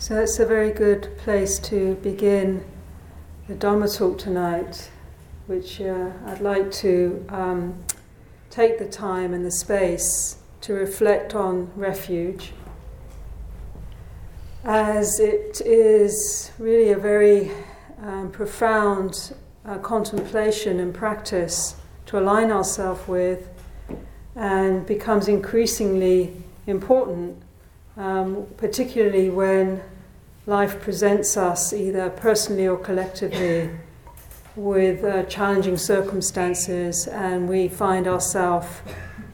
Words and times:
So 0.00 0.14
that's 0.14 0.38
a 0.38 0.46
very 0.46 0.70
good 0.72 1.14
place 1.18 1.58
to 1.58 1.94
begin 1.96 2.64
the 3.48 3.54
Dharma 3.54 3.86
talk 3.86 4.16
tonight, 4.16 4.90
which 5.46 5.78
uh, 5.78 6.12
I'd 6.24 6.40
like 6.40 6.72
to 6.72 7.22
um, 7.28 7.84
take 8.48 8.78
the 8.78 8.86
time 8.86 9.34
and 9.34 9.44
the 9.44 9.50
space 9.50 10.38
to 10.62 10.72
reflect 10.72 11.34
on 11.34 11.70
refuge, 11.76 12.52
as 14.64 15.20
it 15.20 15.60
is 15.66 16.50
really 16.58 16.92
a 16.92 16.98
very 16.98 17.50
um, 18.02 18.30
profound 18.30 19.34
uh, 19.66 19.76
contemplation 19.80 20.80
and 20.80 20.94
practice 20.94 21.76
to 22.06 22.18
align 22.18 22.50
ourselves 22.50 23.06
with, 23.06 23.50
and 24.34 24.86
becomes 24.86 25.28
increasingly 25.28 26.42
important 26.66 27.36
um, 27.96 28.46
particularly 28.56 29.30
when 29.30 29.82
life 30.46 30.80
presents 30.80 31.36
us, 31.36 31.72
either 31.72 32.10
personally 32.10 32.66
or 32.66 32.76
collectively, 32.76 33.70
with 34.56 35.04
uh, 35.04 35.22
challenging 35.24 35.76
circumstances, 35.76 37.06
and 37.06 37.48
we 37.48 37.68
find 37.68 38.06
ourselves 38.06 38.68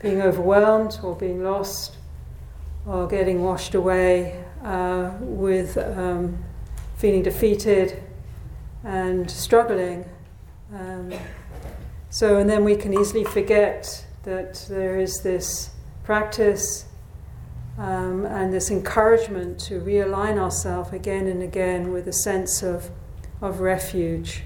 being 0.01 0.21
overwhelmed 0.21 0.99
or 1.03 1.17
being 1.17 1.43
lost 1.43 1.97
or 2.87 3.07
getting 3.09 3.43
washed 3.43 3.75
away 3.75 4.45
uh, 4.63 5.11
with 5.21 5.77
um, 5.79 6.45
feeling 6.97 7.23
defeated 7.23 8.03
and 8.85 9.31
struggling. 9.31 10.05
Um, 10.73 11.13
so, 12.11 12.37
and 12.39 12.49
then 12.49 12.65
we 12.65 12.77
can 12.77 12.95
easily 12.95 13.25
forget 13.25 14.05
that 14.23 14.67
there 14.69 14.99
is 14.99 15.23
this 15.23 15.71
practice 16.05 16.87
um, 17.79 18.25
and 18.27 18.53
this 18.53 18.71
encouragement 18.71 19.59
to 19.61 19.81
realign 19.81 20.39
ourselves 20.39 20.93
again 20.93 21.27
and 21.27 21.43
again 21.43 21.93
with 21.93 22.09
a 22.09 22.13
sense 22.13 22.63
of, 22.63 22.91
of 23.43 23.61
refuge. 23.61 24.43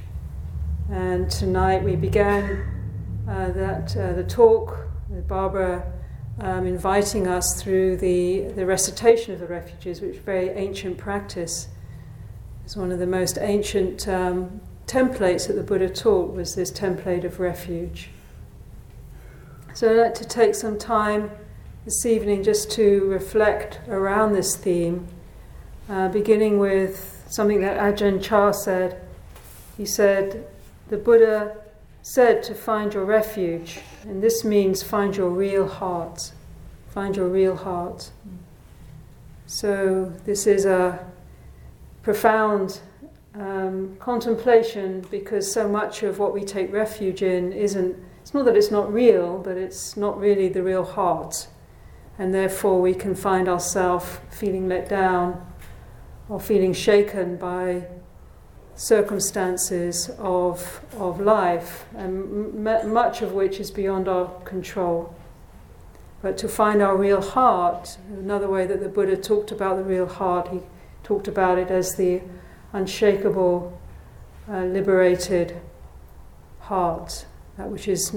And 0.91 1.31
tonight 1.31 1.85
we 1.85 1.95
began 1.95 2.67
uh, 3.29 3.53
that 3.53 3.97
uh, 3.97 4.13
the 4.15 4.25
talk 4.25 4.89
with 5.09 5.29
Barbara 5.29 5.93
um, 6.41 6.67
inviting 6.67 7.29
us 7.29 7.63
through 7.63 7.99
the, 7.99 8.49
the 8.57 8.67
recitation 8.67 9.35
of 9.35 9.41
the 9.41 9.47
refuges, 9.47 10.01
which 10.01 10.17
is 10.17 10.23
very 10.23 10.49
ancient 10.51 10.99
practice. 10.99 11.69
It's 12.65 12.77
one 12.77 12.91
of 12.91 12.99
the 12.99 13.07
most 13.07 13.39
ancient 13.41 14.09
um, 14.09 14.61
templates 14.87 15.47
that 15.47 15.53
the 15.53 15.63
Buddha 15.63 15.89
taught 15.89 16.33
was 16.33 16.57
this 16.57 16.73
template 16.73 17.25
of 17.25 17.39
refuge. 17.39 18.11
So 19.75 19.93
I'd 19.93 20.03
like 20.03 20.15
to 20.15 20.25
take 20.25 20.55
some 20.57 20.79
time 20.79 21.31
this 21.85 22.05
evening 22.05 22.43
just 22.43 22.71
to 22.71 23.07
reflect 23.07 23.81
around 23.89 24.35
this 24.35 24.55
theme, 24.55 25.09
uh, 25.89 26.09
beginning 26.09 26.59
with 26.59 27.25
something 27.31 27.63
that 27.63 27.79
Ajahn 27.79 28.23
Chah 28.23 28.53
said. 28.53 29.01
He 29.79 29.87
said, 29.87 30.47
The 30.89 30.99
Buddha 30.99 31.57
said 32.03 32.43
to 32.45 32.55
find 32.55 32.93
your 32.93 33.07
refuge, 33.07 33.81
and 34.03 34.23
this 34.23 34.45
means 34.45 34.83
find 34.83 35.17
your 35.17 35.31
real 35.31 35.67
heart. 35.67 36.33
Find 36.91 37.17
your 37.17 37.29
real 37.29 37.57
heart. 37.57 38.11
So, 39.47 40.13
this 40.27 40.47
is 40.47 40.67
a 40.67 41.07
profound 42.03 42.81
um, 43.35 43.97
contemplation 43.99 45.07
because 45.11 45.51
so 45.51 45.67
much 45.67 46.03
of 46.03 46.19
what 46.19 46.35
we 46.35 46.45
take 46.45 46.71
refuge 46.73 47.23
in 47.23 47.53
isn't, 47.53 47.97
it's 48.21 48.35
not 48.35 48.45
that 48.45 48.57
it's 48.57 48.71
not 48.71 48.93
real, 48.93 49.39
but 49.39 49.57
it's 49.57 49.97
not 49.97 50.19
really 50.21 50.49
the 50.49 50.63
real 50.63 50.85
heart 50.85 51.49
and 52.21 52.35
therefore 52.35 52.83
we 52.83 52.93
can 52.93 53.15
find 53.15 53.49
ourselves 53.49 54.21
feeling 54.29 54.69
let 54.69 54.91
down 54.91 55.43
or 56.29 56.39
feeling 56.39 56.75
shaken 56.75 57.39
by 57.39 57.83
circumstances 58.75 60.11
of, 60.19 60.85
of 60.99 61.19
life, 61.19 61.87
and 61.97 62.69
m- 62.69 62.93
much 62.93 63.23
of 63.23 63.33
which 63.33 63.59
is 63.59 63.71
beyond 63.71 64.07
our 64.07 64.29
control. 64.43 65.15
But 66.21 66.37
to 66.39 66.49
find 66.49 66.83
our 66.83 66.95
real 66.95 67.23
heart, 67.23 67.97
another 68.13 68.51
way 68.51 68.67
that 68.67 68.81
the 68.81 68.91
Buddha 68.91 69.17
talked 69.17 69.51
about 69.51 69.79
the 69.79 69.85
real 69.85 70.07
heart, 70.07 70.49
he 70.49 70.61
talked 71.03 71.27
about 71.27 71.57
it 71.57 71.71
as 71.71 71.97
the 71.97 72.21
unshakable, 72.75 73.81
uh, 74.47 74.65
liberated 74.65 75.59
heart, 76.61 77.25
that 77.57 77.71
which 77.71 77.89
is 77.89 78.15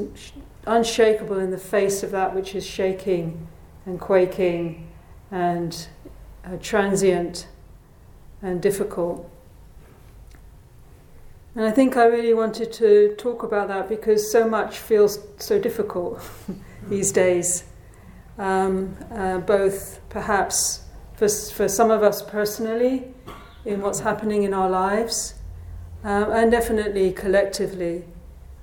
unshakable 0.67 1.39
in 1.39 1.51
the 1.51 1.57
face 1.57 2.03
of 2.03 2.11
that 2.11 2.35
which 2.35 2.53
is 2.53 2.65
shaking 2.65 3.47
and 3.85 3.99
quaking 3.99 4.89
and 5.31 5.87
uh, 6.45 6.57
transient 6.61 7.47
and 8.41 8.61
difficult. 8.61 9.29
And 11.55 11.65
I 11.65 11.71
think 11.71 11.97
I 11.97 12.05
really 12.05 12.33
wanted 12.33 12.73
to 12.73 13.15
talk 13.17 13.43
about 13.43 13.67
that 13.67 13.87
because 13.87 14.31
so 14.31 14.47
much 14.47 14.79
feels 14.79 15.19
so 15.37 15.59
difficult 15.59 16.19
these 16.87 17.11
days, 17.11 17.65
um, 18.39 18.97
uh, 19.11 19.37
both 19.37 19.99
perhaps 20.09 20.83
for, 21.15 21.27
for 21.27 21.67
some 21.67 21.91
of 21.91 22.01
us 22.01 22.21
personally 22.21 23.05
in 23.65 23.81
what's 23.81 23.99
happening 23.99 24.43
in 24.43 24.53
our 24.53 24.69
lives, 24.69 25.35
um, 26.03 26.31
and 26.31 26.51
definitely 26.51 27.13
collectively. 27.13 28.05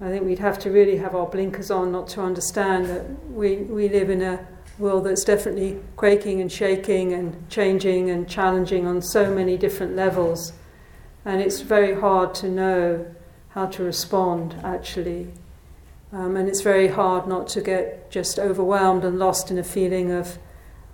I 0.00 0.08
think 0.08 0.24
we'd 0.24 0.38
have 0.38 0.58
to 0.60 0.70
really 0.70 0.96
have 0.96 1.14
our 1.14 1.26
blinkers 1.26 1.70
on 1.70 1.92
not 1.92 2.08
to 2.08 2.22
understand 2.22 2.86
that 2.86 3.30
we, 3.30 3.56
we 3.56 3.88
live 3.88 4.10
in 4.10 4.22
a 4.22 4.46
world 4.80 5.04
that's 5.04 5.24
definitely 5.24 5.78
quaking 5.96 6.40
and 6.40 6.50
shaking 6.50 7.12
and 7.12 7.48
changing 7.48 8.10
and 8.10 8.28
challenging 8.28 8.86
on 8.86 9.02
so 9.02 9.32
many 9.32 9.56
different 9.56 9.94
levels. 9.94 10.52
And 11.24 11.40
it's 11.40 11.60
very 11.60 11.94
hard 11.94 12.34
to 12.36 12.48
know 12.48 13.06
how 13.50 13.66
to 13.66 13.82
respond, 13.82 14.56
actually. 14.64 15.28
Um, 16.12 16.36
and 16.36 16.48
it's 16.48 16.62
very 16.62 16.88
hard 16.88 17.28
not 17.28 17.46
to 17.48 17.60
get 17.60 18.10
just 18.10 18.38
overwhelmed 18.38 19.04
and 19.04 19.18
lost 19.18 19.50
in 19.50 19.58
a 19.58 19.62
feeling 19.62 20.10
of, 20.10 20.38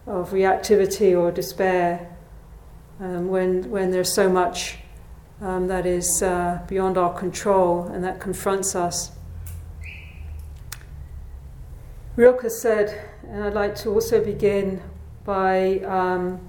of 0.07 0.31
reactivity 0.31 1.19
or 1.19 1.31
despair 1.31 2.15
um, 3.01 3.29
when, 3.29 3.71
when 3.71 3.91
there's 3.93 4.13
so 4.13 4.29
much 4.29 4.79
um, 5.41 5.69
that 5.69 5.87
is 5.87 6.23
uh, 6.23 6.61
beyond 6.67 6.99
our 6.99 7.13
control 7.13 7.85
and 7.85 8.03
that 8.05 8.21
confronts 8.21 8.75
us. 8.75 9.13
Rilke 12.17 12.49
said, 12.49 13.11
and 13.29 13.45
I'd 13.45 13.53
like 13.53 13.75
to 13.77 13.91
also 13.91 14.25
begin 14.25 14.83
by 15.27 15.81
um, 15.81 16.41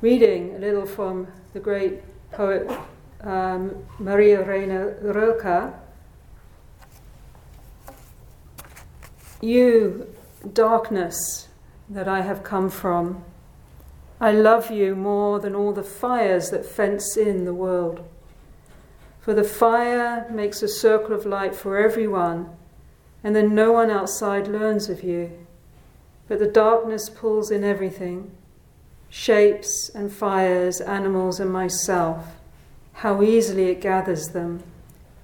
reading 0.00 0.54
a 0.54 0.58
little 0.60 0.86
from 0.86 1.26
the 1.52 1.58
great 1.58 2.00
poet 2.30 2.70
um, 3.22 3.84
Maria 3.98 4.44
Rainer 4.44 4.96
Rilke. 5.02 5.74
You, 9.40 10.14
darkness 10.52 11.48
that 11.88 12.06
I 12.06 12.20
have 12.20 12.44
come 12.44 12.70
from, 12.70 13.24
I 14.20 14.30
love 14.30 14.70
you 14.70 14.94
more 14.94 15.40
than 15.40 15.56
all 15.56 15.72
the 15.72 15.82
fires 15.82 16.50
that 16.50 16.64
fence 16.64 17.16
in 17.16 17.44
the 17.44 17.54
world. 17.54 18.08
For 19.20 19.34
the 19.34 19.42
fire 19.42 20.30
makes 20.30 20.62
a 20.62 20.68
circle 20.68 21.16
of 21.16 21.26
light 21.26 21.56
for 21.56 21.78
everyone, 21.78 22.56
and 23.24 23.34
then 23.34 23.54
no 23.54 23.72
one 23.72 23.90
outside 23.90 24.46
learns 24.46 24.90
of 24.90 25.02
you. 25.02 25.32
But 26.28 26.38
the 26.38 26.46
darkness 26.46 27.08
pulls 27.08 27.50
in 27.50 27.64
everything 27.64 28.30
shapes 29.08 29.88
and 29.94 30.12
fires, 30.12 30.80
animals 30.80 31.38
and 31.38 31.50
myself. 31.52 32.26
How 32.94 33.22
easily 33.22 33.66
it 33.66 33.80
gathers 33.80 34.30
them, 34.30 34.60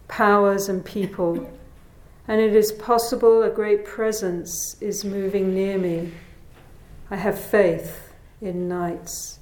powers 0.06 0.68
and 0.68 0.84
people. 0.84 1.50
And 2.28 2.40
it 2.40 2.54
is 2.54 2.70
possible 2.70 3.42
a 3.42 3.50
great 3.50 3.84
presence 3.84 4.76
is 4.80 5.04
moving 5.04 5.52
near 5.52 5.76
me. 5.76 6.12
I 7.10 7.16
have 7.16 7.36
faith 7.36 8.12
in 8.40 8.68
nights. 8.68 9.40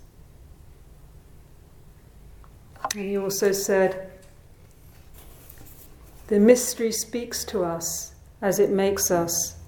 And 2.94 3.04
he 3.04 3.18
also 3.18 3.52
said, 3.52 4.10
The 6.28 6.40
mystery 6.40 6.90
speaks 6.90 7.44
to 7.44 7.64
us 7.64 8.14
as 8.40 8.58
it 8.58 8.70
makes 8.70 9.10
us 9.10 9.58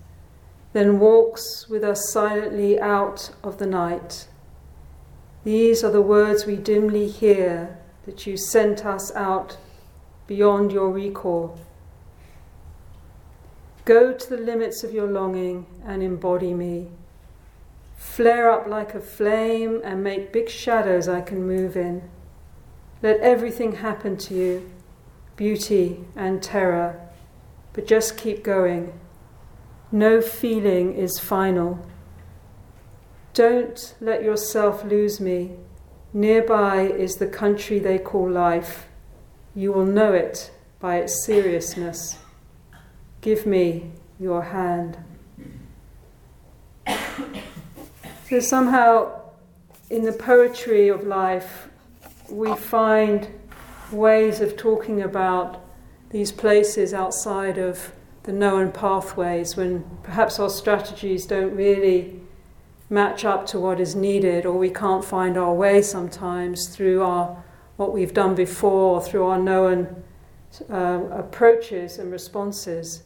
then 0.73 1.01
walks 1.01 1.69
with 1.69 1.83
us 1.83 2.13
silently 2.13 2.81
out 2.81 3.31
of 3.43 3.59
the 3.59 3.67
night. 3.67 4.29
These 5.43 5.83
are 5.83 5.91
the 5.91 6.03
words 6.03 6.47
we 6.47 6.57
dimly 6.57 7.09
hear 7.09 7.79
that 8.07 8.27
you 8.27 8.37
sent 8.37 8.87
us 8.87 9.15
out 9.15 9.57
beyond 10.27 10.71
your 10.71 10.91
recall. 10.91 11.59
Go 13.85 14.13
to 14.13 14.31
the 14.31 14.37
limits 14.37 14.85
of 14.85 14.93
your 14.93 15.09
longing 15.09 15.67
and 15.85 16.03
embody 16.03 16.55
me. 16.55 16.89
Flare 17.97 18.51
up 18.51 18.67
like 18.67 18.95
a 18.95 19.01
flame 19.01 19.81
and 19.83 20.05
make 20.05 20.33
big 20.33 20.49
shadows 20.49 21.09
I 21.09 21.21
can 21.21 21.47
move 21.47 21.77
in. 21.77 22.09
Let 23.03 23.19
everything 23.21 23.77
happen 23.77 24.17
to 24.19 24.35
you 24.35 24.71
beauty 25.37 26.05
and 26.15 26.43
terror, 26.43 27.01
but 27.73 27.87
just 27.87 28.17
keep 28.17 28.43
going. 28.43 28.93
No 29.93 30.21
feeling 30.21 30.95
is 30.95 31.19
final. 31.19 31.85
Don't 33.35 33.95
let 34.01 34.23
yourself 34.23 34.85
lose 34.85 35.21
me. 35.21 35.53
Nearby 36.13 36.83
is 36.83 37.17
the 37.17 37.27
country 37.27 37.79
they 37.79 37.99
call 37.99 38.29
life. 38.29 38.89
You 39.55 39.73
will 39.73 39.87
know 39.87 40.13
it 40.13 40.51
by 40.81 40.97
its 40.97 41.25
seriousness. 41.25 42.19
Give 43.21 43.47
me 43.47 43.93
your 44.19 44.43
hand. 44.43 44.99
So, 48.29 48.39
somehow, 48.39 49.23
in 49.91 50.05
the 50.05 50.13
poetry 50.13 50.89
of 50.89 51.05
life, 51.05 51.69
we 52.29 52.55
find 52.55 53.29
ways 53.91 54.41
of 54.41 54.57
talking 54.57 55.03
about 55.03 55.65
these 56.11 56.33
places 56.33 56.93
outside 56.93 57.59
of 57.59 57.93
the 58.25 58.33
known 58.33 58.71
pathways 58.71 59.57
when 59.57 59.85
perhaps 60.03 60.39
our 60.39 60.51
strategies 60.51 61.27
don't 61.27 61.55
really 61.55 62.21
match 62.89 63.25
up 63.25 63.47
to 63.47 63.59
what 63.59 63.81
is 63.81 63.95
needed 63.95 64.45
or 64.45 64.59
we 64.59 64.71
can't 64.71 65.05
find 65.05 65.39
our 65.39 65.55
way 65.55 65.81
sometimes 65.81 66.69
through 66.69 67.03
our 67.03 67.43
what 67.77 67.93
we've 67.93 68.13
done 68.13 68.35
before 68.35 69.01
through 69.01 69.25
our 69.25 69.39
known 69.39 70.03
uh, 70.69 71.01
approaches 71.13 71.99
and 71.99 72.11
responses 72.13 73.05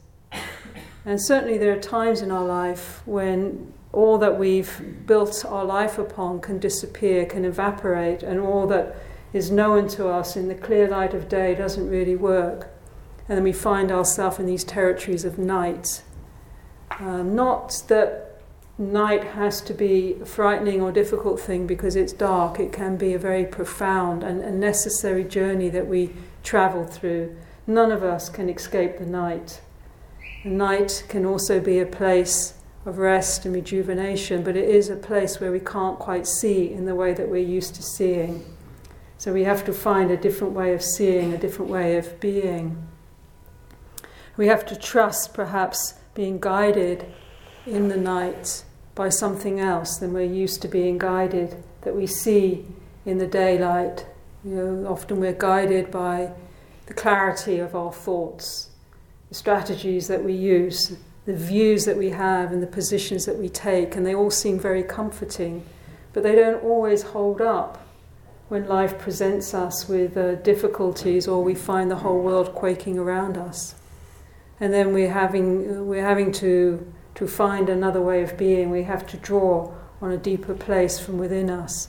and 1.05 1.21
certainly 1.21 1.59
there 1.59 1.77
are 1.77 1.81
times 1.81 2.23
in 2.23 2.31
our 2.31 2.45
life 2.45 3.03
when 3.07 3.73
all 3.93 4.19
that 4.19 4.37
we've 4.39 5.07
built 5.07 5.45
our 5.47 5.65
life 5.65 5.99
upon 5.99 6.41
can 6.41 6.59
disappear 6.59 7.25
can 7.27 7.45
evaporate 7.45 8.23
and 8.23 8.41
all 8.41 8.67
that 8.67 8.97
is 9.35 9.51
known 9.51 9.89
to 9.89 10.09
us 10.09 10.37
in 10.37 10.49
the 10.49 10.55
clear 10.55 10.89
light 10.89 11.13
of 11.13 11.29
day 11.29 11.57
doesn't 11.57 11.91
really 11.91 12.15
work. 12.15 12.69
And 13.29 13.39
then 13.39 13.45
we 13.45 13.53
find 13.53 13.91
ourselves 13.91 14.39
in 14.39 14.47
these 14.47 14.65
territories 14.65 15.25
of 15.25 15.39
night. 15.39 16.03
Um, 17.01 17.35
not 17.35 17.83
that 17.89 18.41
night 18.77 19.25
has 19.25 19.61
to 19.63 19.73
be 19.73 20.17
a 20.21 20.27
frightening 20.27 20.81
or 20.81 20.91
difficult 20.91 21.41
thing 21.41 21.67
because 21.67 21.97
it's 21.97 22.13
dark, 22.13 22.59
it 22.59 22.73
can 22.73 22.97
be 22.97 23.15
a 23.15 23.19
very 23.19 23.45
profound 23.45 24.23
and 24.23 24.61
necessary 24.61 25.25
journey 25.25 25.71
that 25.71 25.87
we 25.87 26.11
travel 26.43 26.85
through. 26.85 27.35
None 27.67 27.93
of 27.93 28.03
us 28.03 28.29
can 28.29 28.49
escape 28.49 28.99
the 28.99 29.07
night. 29.07 29.61
The 30.43 30.51
night 30.51 31.05
can 31.09 31.25
also 31.25 31.61
be 31.61 31.79
a 31.79 31.87
place 31.87 32.55
of 32.85 32.99
rest 32.99 33.47
and 33.47 33.55
rejuvenation, 33.55 34.43
but 34.43 34.57
it 34.57 34.69
is 34.69 34.91
a 34.91 34.97
place 34.97 35.41
where 35.41 35.51
we 35.51 35.61
can't 35.61 35.99
quite 35.99 36.27
see 36.27 36.71
in 36.71 36.85
the 36.85 36.95
way 36.95 37.15
that 37.15 37.29
we're 37.29 37.39
used 37.39 37.75
to 37.77 37.83
seeing. 37.83 38.45
So 39.17 39.33
we 39.33 39.45
have 39.45 39.65
to 39.65 39.73
find 39.73 40.11
a 40.11 40.17
different 40.19 40.53
way 40.53 40.75
of 40.75 40.83
seeing, 40.83 41.33
a 41.33 41.39
different 41.39 41.71
way 41.71 41.97
of 41.97 42.21
being. 42.21 42.87
We 44.37 44.49
have 44.49 44.67
to 44.67 44.77
trust, 44.77 45.33
perhaps, 45.33 45.95
being 46.15 46.41
guided 46.41 47.07
in 47.67 47.89
the 47.89 47.97
night 47.97 48.65
by 48.95 49.09
something 49.09 49.61
else 49.61 49.99
than 49.99 50.13
we're 50.13 50.23
used 50.23 50.63
to 50.63 50.69
being 50.69 50.99
guided, 50.99 51.63
that 51.83 51.95
we 51.95 52.07
see 52.07 52.65
in 53.07 53.19
the 53.19 53.27
daylight. 53.27 54.07
You 54.45 54.55
know, 54.55 54.89
often 54.89 55.21
we're 55.21 55.33
guided 55.33 55.91
by 55.91 56.33
the 56.87 56.95
clarity 56.95 57.59
of 57.59 57.75
our 57.75 57.93
thoughts, 57.93 58.71
the 59.29 59.35
strategies 59.35 60.09
that 60.09 60.23
we 60.23 60.33
use, 60.33 60.97
the 61.27 61.35
views 61.35 61.85
that 61.87 61.97
we 61.97 62.11
have, 62.11 62.53
and 62.53 62.63
the 62.63 62.67
positions 62.67 63.27
that 63.27 63.39
we 63.39 63.49
take, 63.49 63.97
and 63.97 64.05
they 64.05 64.15
all 64.15 64.31
seem 64.31 64.59
very 64.59 64.83
comforting, 64.83 65.65
but 66.13 66.23
they 66.23 66.35
don't 66.35 66.63
always 66.63 67.03
hold 67.03 67.41
up 67.41 67.87
when 68.49 68.69
life 68.69 68.99
presents 68.99 69.55
us 69.55 69.89
with 69.89 70.17
uh, 70.17 70.35
difficulties 70.37 71.27
or 71.27 71.43
we 71.43 71.55
find 71.55 71.91
the 71.91 71.97
whole 71.97 72.21
world 72.21 72.55
quaking 72.55 72.99
around 72.99 73.39
us. 73.39 73.75
And 74.65 74.73
then 74.73 74.95
we're 74.95 75.13
having, 75.13 75.87
we're 75.87 76.07
having 76.07 76.33
to, 76.41 76.91
to 77.17 77.29
find 77.29 77.69
another 77.69 78.01
way 78.01 78.23
of 78.23 78.39
being, 78.39 78.71
we 78.71 78.85
have 78.85 79.07
to 79.09 79.19
draw 79.19 79.71
on 80.01 80.11
a 80.11 80.17
deeper 80.17 80.55
place 80.55 80.99
from 80.99 81.19
within 81.19 81.51
us. 81.51 81.89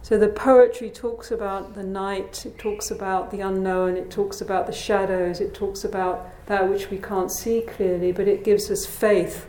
So 0.00 0.16
the 0.16 0.28
poetry 0.28 0.88
talks 0.88 1.30
about 1.30 1.74
the 1.74 1.82
night, 1.82 2.46
it 2.46 2.58
talks 2.58 2.90
about 2.90 3.30
the 3.30 3.42
unknown, 3.42 3.98
it 3.98 4.10
talks 4.10 4.40
about 4.40 4.66
the 4.66 4.72
shadows, 4.72 5.42
it 5.42 5.52
talks 5.52 5.84
about 5.84 6.26
that 6.46 6.70
which 6.70 6.88
we 6.88 6.96
can't 6.96 7.30
see 7.30 7.60
clearly, 7.60 8.12
but 8.12 8.26
it 8.26 8.44
gives 8.44 8.70
us 8.70 8.86
faith 8.86 9.46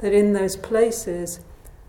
that 0.00 0.12
in 0.12 0.34
those 0.34 0.56
places 0.56 1.40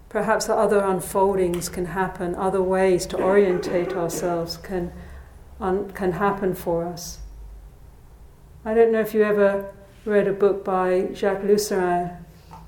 perhaps 0.07 0.47
other 0.47 0.79
unfoldings 0.79 1.67
can 1.67 1.87
happen, 1.87 2.35
other 2.35 2.61
ways 2.61 3.05
to 3.07 3.17
orientate 3.17 3.91
ourselves 3.91 4.55
can, 4.55 4.93
un, 5.59 5.91
can 5.91 6.13
happen 6.13 6.55
for 6.55 6.85
us. 6.85 7.19
I 8.63 8.73
don't 8.73 8.93
know 8.93 9.01
if 9.01 9.13
you 9.13 9.21
ever 9.21 9.74
read 10.05 10.27
a 10.27 10.33
book 10.33 10.63
by 10.63 11.07
Jacques 11.13 11.41
Lusseyran, 11.41 12.15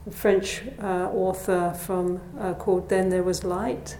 a 0.07 0.12
French 0.12 0.63
uh, 0.81 1.10
author 1.12 1.72
from, 1.74 2.19
uh, 2.39 2.56
called 2.56 2.89
Then 2.89 3.10
There 3.10 3.22
Was 3.22 3.44
Light. 3.44 3.98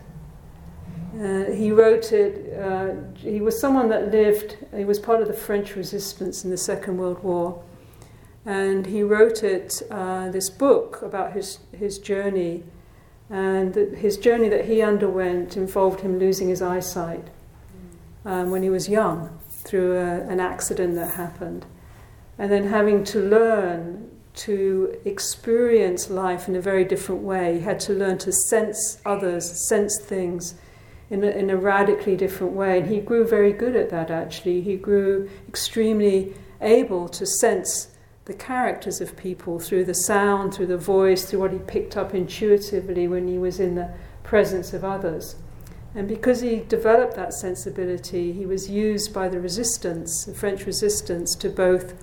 Uh, 1.14 1.46
he 1.52 1.72
wrote 1.72 2.12
it, 2.12 2.58
uh, 2.60 2.94
he 3.16 3.40
was 3.40 3.60
someone 3.60 3.90
that 3.90 4.12
lived, 4.12 4.58
he 4.76 4.86
was 4.86 4.98
part 4.98 5.22
of 5.22 5.28
the 5.28 5.34
French 5.34 5.76
resistance 5.76 6.44
in 6.44 6.50
the 6.50 6.58
Second 6.58 6.98
World 6.98 7.24
War. 7.24 7.64
And 8.46 8.88
he 8.88 9.04
wrote 9.04 9.44
it, 9.44 9.84
uh, 9.92 10.30
this 10.32 10.50
book 10.50 11.02
about 11.04 11.34
his, 11.34 11.60
his 11.78 12.00
journey 12.00 12.64
and 13.30 13.76
his 13.76 14.18
journey 14.18 14.50
that 14.50 14.66
he 14.66 14.82
underwent 14.82 15.58
involved 15.58 16.00
him 16.00 16.18
losing 16.18 16.48
his 16.50 16.62
eyesight 16.62 17.28
um, 18.26 18.50
when 18.50 18.64
he 18.64 18.70
was 18.70 18.90
young 18.90 19.38
through 19.50 19.98
a, 19.98 20.22
an 20.22 20.40
accident 20.40 20.96
that 20.96 21.16
happened. 21.16 21.66
And 22.38 22.52
then 22.52 22.68
having 22.68 23.04
to 23.06 23.20
learn 23.20 24.12
to 24.38 24.96
experience 25.04 26.10
life 26.10 26.48
in 26.48 26.56
a 26.56 26.62
very 26.62 26.86
different 26.86 27.24
way. 27.24 27.56
He 27.56 27.62
had 27.62 27.80
to 27.82 27.94
learn 27.94 28.20
to 28.20 28.32
sense 28.32 29.02
others, 29.06 29.68
sense 29.68 30.00
things 30.00 30.54
in 31.10 31.24
a, 31.24 31.28
in 31.28 31.50
a 31.50 31.58
radically 31.58 32.16
different 32.16 32.54
way. 32.54 32.80
And 32.80 32.88
he 32.88 33.00
grew 33.00 33.28
very 33.28 33.52
good 33.52 33.76
at 33.76 33.90
that 33.90 34.12
actually. 34.12 34.62
He 34.62 34.76
grew 34.76 35.30
extremely 35.48 36.34
able 36.62 37.10
to 37.10 37.26
sense 37.26 37.90
the 38.26 38.34
characters 38.34 39.02
of 39.02 39.18
people 39.18 39.60
through 39.60 39.86
the 39.86 39.96
sound, 39.96 40.54
through 40.54 40.68
the 40.68 40.78
voice, 40.78 41.26
through 41.26 41.40
what 41.40 41.54
he 41.54 41.60
picked 41.60 41.98
up 41.98 42.14
intuitively 42.14 43.08
when 43.08 43.28
he 43.28 43.38
was 43.38 43.60
in 43.60 43.76
the 43.76 43.90
presence 44.24 44.74
of 44.74 44.84
others. 44.84 45.36
And 45.96 46.08
because 46.08 46.42
he 46.42 46.58
developed 46.58 47.16
that 47.16 47.34
sensibility, 47.34 48.34
he 48.34 48.46
was 48.46 48.70
used 48.70 49.14
by 49.14 49.30
the 49.30 49.40
resistance, 49.40 50.26
the 50.26 50.34
French 50.34 50.66
resistance, 50.66 51.34
to 51.38 51.50
both. 51.50 51.96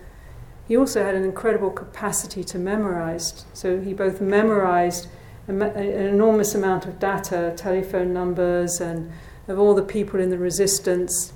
He 0.67 0.77
also 0.77 1.03
had 1.03 1.15
an 1.15 1.25
incredible 1.25 1.71
capacity 1.71 2.43
to 2.45 2.59
memorize. 2.59 3.45
So 3.53 3.81
he 3.81 3.93
both 3.93 4.21
memorized 4.21 5.09
an 5.47 5.61
enormous 5.61 6.55
amount 6.55 6.87
of 6.87 6.99
data, 6.99 7.53
telephone 7.57 8.15
numbers, 8.15 8.81
and 8.81 9.13
of 9.47 9.59
all 9.59 9.75
the 9.75 9.83
people 9.83 10.21
in 10.21 10.31
the 10.31 10.39
resistance, 10.39 11.35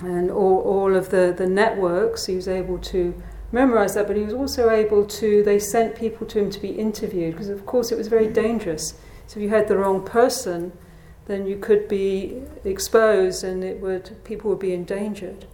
and 0.00 0.30
all, 0.30 0.60
all 0.62 0.96
of 0.96 1.10
the, 1.10 1.32
the 1.36 1.46
networks. 1.46 2.26
He 2.26 2.34
was 2.34 2.48
able 2.48 2.78
to 2.78 3.14
memorize 3.52 3.94
that, 3.94 4.06
but 4.06 4.16
he 4.16 4.22
was 4.22 4.34
also 4.34 4.70
able 4.70 5.04
to, 5.06 5.42
they 5.42 5.58
sent 5.58 5.94
people 5.94 6.26
to 6.26 6.40
him 6.40 6.50
to 6.50 6.60
be 6.60 6.70
interviewed, 6.70 7.34
because 7.34 7.48
of 7.48 7.66
course 7.66 7.92
it 7.92 7.98
was 7.98 8.08
very 8.08 8.26
dangerous. 8.26 8.94
So 9.26 9.38
if 9.38 9.44
you 9.44 9.50
had 9.50 9.68
the 9.68 9.76
wrong 9.76 10.04
person, 10.04 10.72
then 11.26 11.46
you 11.46 11.56
could 11.56 11.86
be 11.86 12.42
exposed 12.64 13.44
and 13.44 13.62
it 13.62 13.80
would, 13.80 14.24
people 14.24 14.50
would 14.50 14.58
be 14.58 14.72
endangered. 14.72 15.46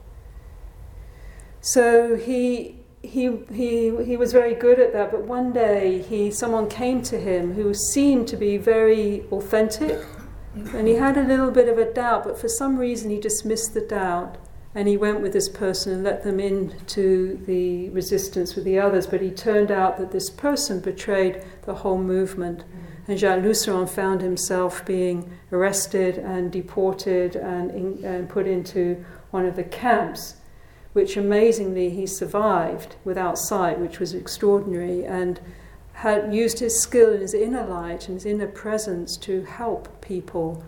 So 1.60 2.16
he, 2.16 2.78
he, 3.06 3.38
he, 3.52 4.04
he 4.04 4.16
was 4.16 4.32
very 4.32 4.54
good 4.54 4.78
at 4.78 4.92
that, 4.92 5.10
but 5.10 5.22
one 5.22 5.52
day 5.52 6.02
he, 6.02 6.30
someone 6.30 6.68
came 6.68 7.02
to 7.02 7.18
him 7.18 7.54
who 7.54 7.72
seemed 7.72 8.28
to 8.28 8.36
be 8.36 8.56
very 8.56 9.24
authentic, 9.32 10.04
and 10.74 10.86
he 10.88 10.94
had 10.94 11.16
a 11.16 11.22
little 11.22 11.50
bit 11.50 11.68
of 11.68 11.78
a 11.78 11.92
doubt, 11.92 12.24
but 12.24 12.38
for 12.38 12.48
some 12.48 12.78
reason 12.78 13.10
he 13.10 13.20
dismissed 13.20 13.74
the 13.74 13.80
doubt 13.80 14.38
and 14.76 14.86
he 14.86 14.96
went 14.98 15.22
with 15.22 15.32
this 15.32 15.48
person 15.48 15.90
and 15.90 16.04
let 16.04 16.22
them 16.22 16.38
into 16.38 17.42
the 17.46 17.88
resistance 17.90 18.54
with 18.54 18.66
the 18.66 18.78
others. 18.78 19.06
But 19.06 19.22
he 19.22 19.30
turned 19.30 19.70
out 19.70 19.96
that 19.96 20.12
this 20.12 20.28
person 20.28 20.80
betrayed 20.80 21.42
the 21.62 21.76
whole 21.76 21.96
movement. 21.96 22.58
Mm. 22.58 23.08
And 23.08 23.18
Jacques 23.18 23.42
Lusseyran 23.42 23.88
found 23.88 24.20
himself 24.20 24.84
being 24.84 25.32
arrested 25.50 26.18
and 26.18 26.52
deported 26.52 27.36
and, 27.36 27.70
in, 27.70 28.04
and 28.04 28.28
put 28.28 28.46
into 28.46 29.02
one 29.30 29.46
of 29.46 29.56
the 29.56 29.64
camps, 29.64 30.34
which 30.96 31.16
amazingly 31.16 31.90
he 31.90 32.06
survived 32.06 32.96
without 33.04 33.38
sight, 33.38 33.78
which 33.78 34.00
was 34.00 34.14
extraordinary, 34.14 35.04
and 35.04 35.40
had 35.92 36.34
used 36.34 36.58
his 36.58 36.80
skill 36.80 37.12
and 37.12 37.22
his 37.22 37.34
inner 37.34 37.64
light 37.64 38.08
and 38.08 38.16
his 38.16 38.26
inner 38.26 38.48
presence 38.48 39.16
to 39.16 39.42
help 39.44 40.00
people 40.00 40.64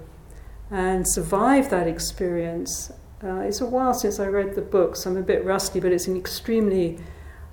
and 0.71 1.09
survive 1.09 1.69
that 1.71 1.87
experience 1.87 2.93
uh, 3.23 3.41
it's 3.41 3.61
a 3.61 3.67
while 3.67 3.95
since 3.95 4.21
I 4.21 4.27
read 4.27 4.55
the 4.55 4.63
book, 4.63 4.95
so 4.95 5.11
I'm 5.11 5.17
a 5.17 5.23
bit 5.23 5.45
rusty, 5.45 5.81
but 5.81 5.91
it's 5.91 6.07
an 6.07 6.17
extremely 6.17 6.99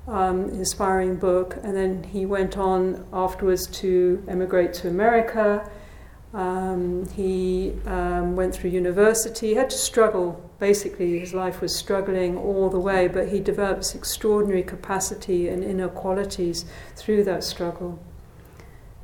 um, 0.07 0.49
inspiring 0.49 1.15
book. 1.15 1.57
And 1.63 1.75
then 1.75 2.03
he 2.03 2.27
went 2.27 2.55
on 2.55 3.03
afterwards 3.11 3.65
to 3.79 4.23
emigrate 4.27 4.73
to 4.75 4.89
America. 4.89 5.67
Um, 6.35 7.07
he 7.13 7.73
um, 7.85 8.35
went 8.35 8.53
through 8.53 8.69
university. 8.69 9.49
He 9.49 9.55
had 9.55 9.69
to 9.69 9.77
struggle. 9.77 10.47
Basically, 10.59 11.19
his 11.19 11.33
life 11.33 11.61
was 11.61 11.73
struggling 11.73 12.37
all 12.37 12.69
the 12.69 12.79
way, 12.79 13.07
but 13.07 13.29
he 13.29 13.39
developed 13.39 13.95
extraordinary 13.95 14.63
capacity 14.63 15.47
and 15.47 15.63
inner 15.63 15.87
qualities 15.87 16.65
through 16.95 17.23
that 17.23 17.43
struggle. 17.43 17.99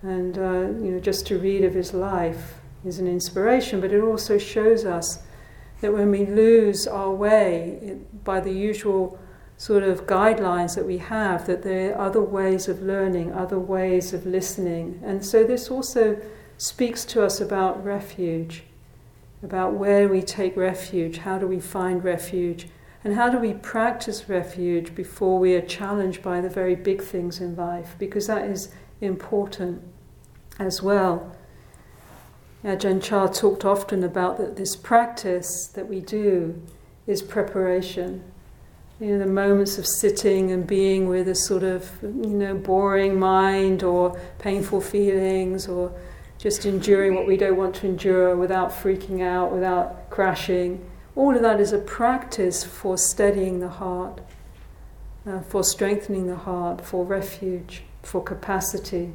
And 0.02 0.38
uh, 0.38 0.84
you 0.84 0.92
know, 0.92 1.00
just 1.00 1.26
to 1.28 1.40
read 1.40 1.64
of 1.64 1.74
his 1.74 1.94
life, 1.94 2.56
is 2.84 3.00
an 3.00 3.08
inspiration, 3.08 3.80
but 3.80 3.92
it 3.92 4.02
also 4.02 4.38
shows 4.38 4.86
us 4.86 5.20
that 5.82 5.94
when 5.94 6.12
we 6.12 6.26
lose 6.26 6.88
our 6.88 7.12
way 7.12 7.80
it, 7.82 8.24
by 8.24 8.40
the 8.40 8.52
usual 8.52 9.20
sort 9.58 9.84
of 9.84 10.08
guidelines 10.08 10.76
that 10.76 10.86
we 10.86 10.98
have, 10.98 11.46
that 11.46 11.62
there 11.62 11.96
are 11.96 12.08
other 12.08 12.22
ways 12.22 12.68
of 12.68 12.82
learning, 12.82 13.32
other 13.32 13.60
ways 13.60 14.14
of 14.14 14.26
listening. 14.26 15.00
And 15.04 15.24
so 15.24 15.44
this 15.44 15.70
also 15.70 16.20
speaks 16.62 17.06
to 17.06 17.24
us 17.26 17.42
about 17.42 17.84
refuge, 17.84 18.62
about 19.42 19.74
where 19.74 20.08
we 20.08 20.22
take 20.22 20.56
refuge, 20.56 21.18
how 21.18 21.40
do 21.40 21.48
we 21.48 21.60
find 21.60 22.04
refuge, 22.04 22.68
and 23.04 23.16
how 23.16 23.28
do 23.28 23.40
we 23.40 23.52
practice 23.52 24.30
refuge 24.30 24.94
before 24.94 25.40
we 25.40 25.56
are 25.56 25.62
challenged 25.62 26.22
by 26.22 26.40
the 26.40 26.48
very 26.48 26.76
big 26.76 27.02
things 27.02 27.42
in 27.42 27.56
life, 27.56 27.96
because 27.98 28.28
that 28.28 28.48
is 28.48 28.72
important 29.02 29.82
as 30.60 30.84
well. 30.84 31.36
Ajahn 32.64 33.02
Chah 33.02 33.26
talked 33.26 33.66
often 33.66 34.04
about 34.04 34.38
that 34.38 34.56
this 34.56 34.76
practice 34.76 35.66
that 35.74 35.88
we 35.88 36.00
do 36.00 36.62
is 37.08 37.24
preparation. 37.24 38.24
You 39.00 39.14
know, 39.14 39.18
the 39.18 39.26
moments 39.26 39.80
of 39.80 39.88
sitting 39.88 40.52
and 40.52 40.68
being 40.68 41.08
with 41.08 41.28
a 41.28 41.34
sort 41.34 41.64
of, 41.64 41.90
you 42.04 42.38
know, 42.38 42.54
boring 42.54 43.20
mind 43.20 43.82
or 43.82 44.16
painful 44.38 44.82
feelings 44.82 45.68
or 45.68 45.92
just 46.42 46.66
enduring 46.66 47.14
what 47.14 47.28
we 47.28 47.38
don't 47.38 47.56
want 47.56 47.76
to 47.76 47.86
endure 47.86 48.36
without 48.36 48.72
freaking 48.72 49.22
out, 49.22 49.52
without 49.52 50.10
crashing. 50.10 50.84
All 51.16 51.36
of 51.36 51.44
that 51.44 51.60
is 51.60 51.72
a 51.72 51.78
practice 51.78 52.64
for 52.64 52.98
steadying 52.98 53.60
the 53.60 53.70
heart, 53.70 54.22
uh, 55.28 55.42
for 55.42 55.64
strengthening 55.64 56.26
the 56.26 56.38
heart, 56.38 56.84
for 56.84 57.06
refuge, 57.06 57.84
for 58.02 58.24
capacity, 58.24 59.14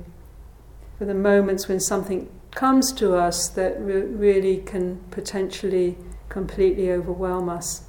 for 0.99 1.05
the 1.05 1.15
moments 1.15 1.67
when 1.67 1.81
something 1.81 2.29
comes 2.53 2.93
to 2.93 3.17
us 3.17 3.49
that 3.49 3.81
re- 3.81 4.03
really 4.03 4.59
can 4.59 5.01
potentially 5.11 5.99
completely 6.29 6.93
overwhelm 6.93 7.49
us. 7.49 7.83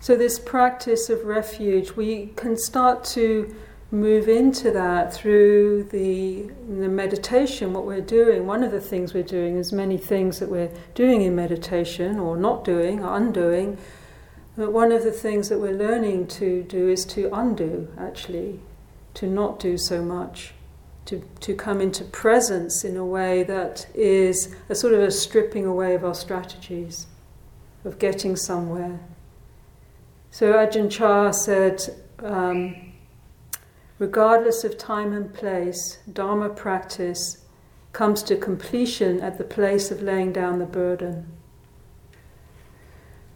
So, 0.00 0.16
this 0.16 0.40
practice 0.40 1.08
of 1.08 1.26
refuge, 1.26 1.92
we 1.92 2.32
can 2.34 2.56
start 2.56 3.04
to 3.04 3.54
move 3.92 4.26
into 4.28 4.72
that 4.72 5.14
through 5.14 5.84
the, 5.84 6.50
the 6.66 6.88
meditation, 6.88 7.72
what 7.72 7.86
we're 7.86 8.00
doing. 8.00 8.46
One 8.46 8.64
of 8.64 8.72
the 8.72 8.80
things 8.80 9.14
we're 9.14 9.22
doing, 9.22 9.56
is 9.56 9.72
many 9.72 9.98
things 9.98 10.40
that 10.40 10.50
we're 10.50 10.72
doing 10.94 11.22
in 11.22 11.36
meditation, 11.36 12.18
or 12.18 12.36
not 12.36 12.64
doing, 12.64 13.04
or 13.04 13.16
undoing. 13.16 13.78
But 14.56 14.72
one 14.72 14.90
of 14.90 15.04
the 15.04 15.12
things 15.12 15.48
that 15.50 15.60
we're 15.60 15.72
learning 15.76 16.26
to 16.28 16.64
do 16.64 16.88
is 16.88 17.04
to 17.06 17.30
undo, 17.32 17.88
actually, 17.96 18.60
to 19.14 19.26
not 19.26 19.60
do 19.60 19.78
so 19.78 20.02
much 20.02 20.54
to, 21.06 21.22
to 21.40 21.54
come 21.54 21.80
into 21.80 22.04
presence 22.04 22.84
in 22.84 22.96
a 22.96 23.04
way 23.04 23.42
that 23.42 23.86
is 23.94 24.54
a 24.68 24.74
sort 24.74 24.94
of 24.94 25.00
a 25.00 25.10
stripping 25.10 25.66
away 25.66 25.94
of 25.94 26.04
our 26.04 26.14
strategies, 26.14 27.06
of 27.84 27.98
getting 27.98 28.36
somewhere. 28.36 29.00
So 30.30 30.52
Ajahn 30.52 30.90
Chah 30.90 31.32
said, 31.32 31.82
um, 32.20 32.91
regardless 34.02 34.64
of 34.64 34.76
time 34.76 35.12
and 35.12 35.32
place, 35.32 35.98
Dharma 36.12 36.48
practice 36.48 37.44
comes 37.92 38.20
to 38.24 38.34
completion 38.34 39.20
at 39.20 39.38
the 39.38 39.44
place 39.44 39.92
of 39.92 40.02
laying 40.02 40.32
down 40.32 40.58
the 40.58 40.66
burden. 40.66 41.24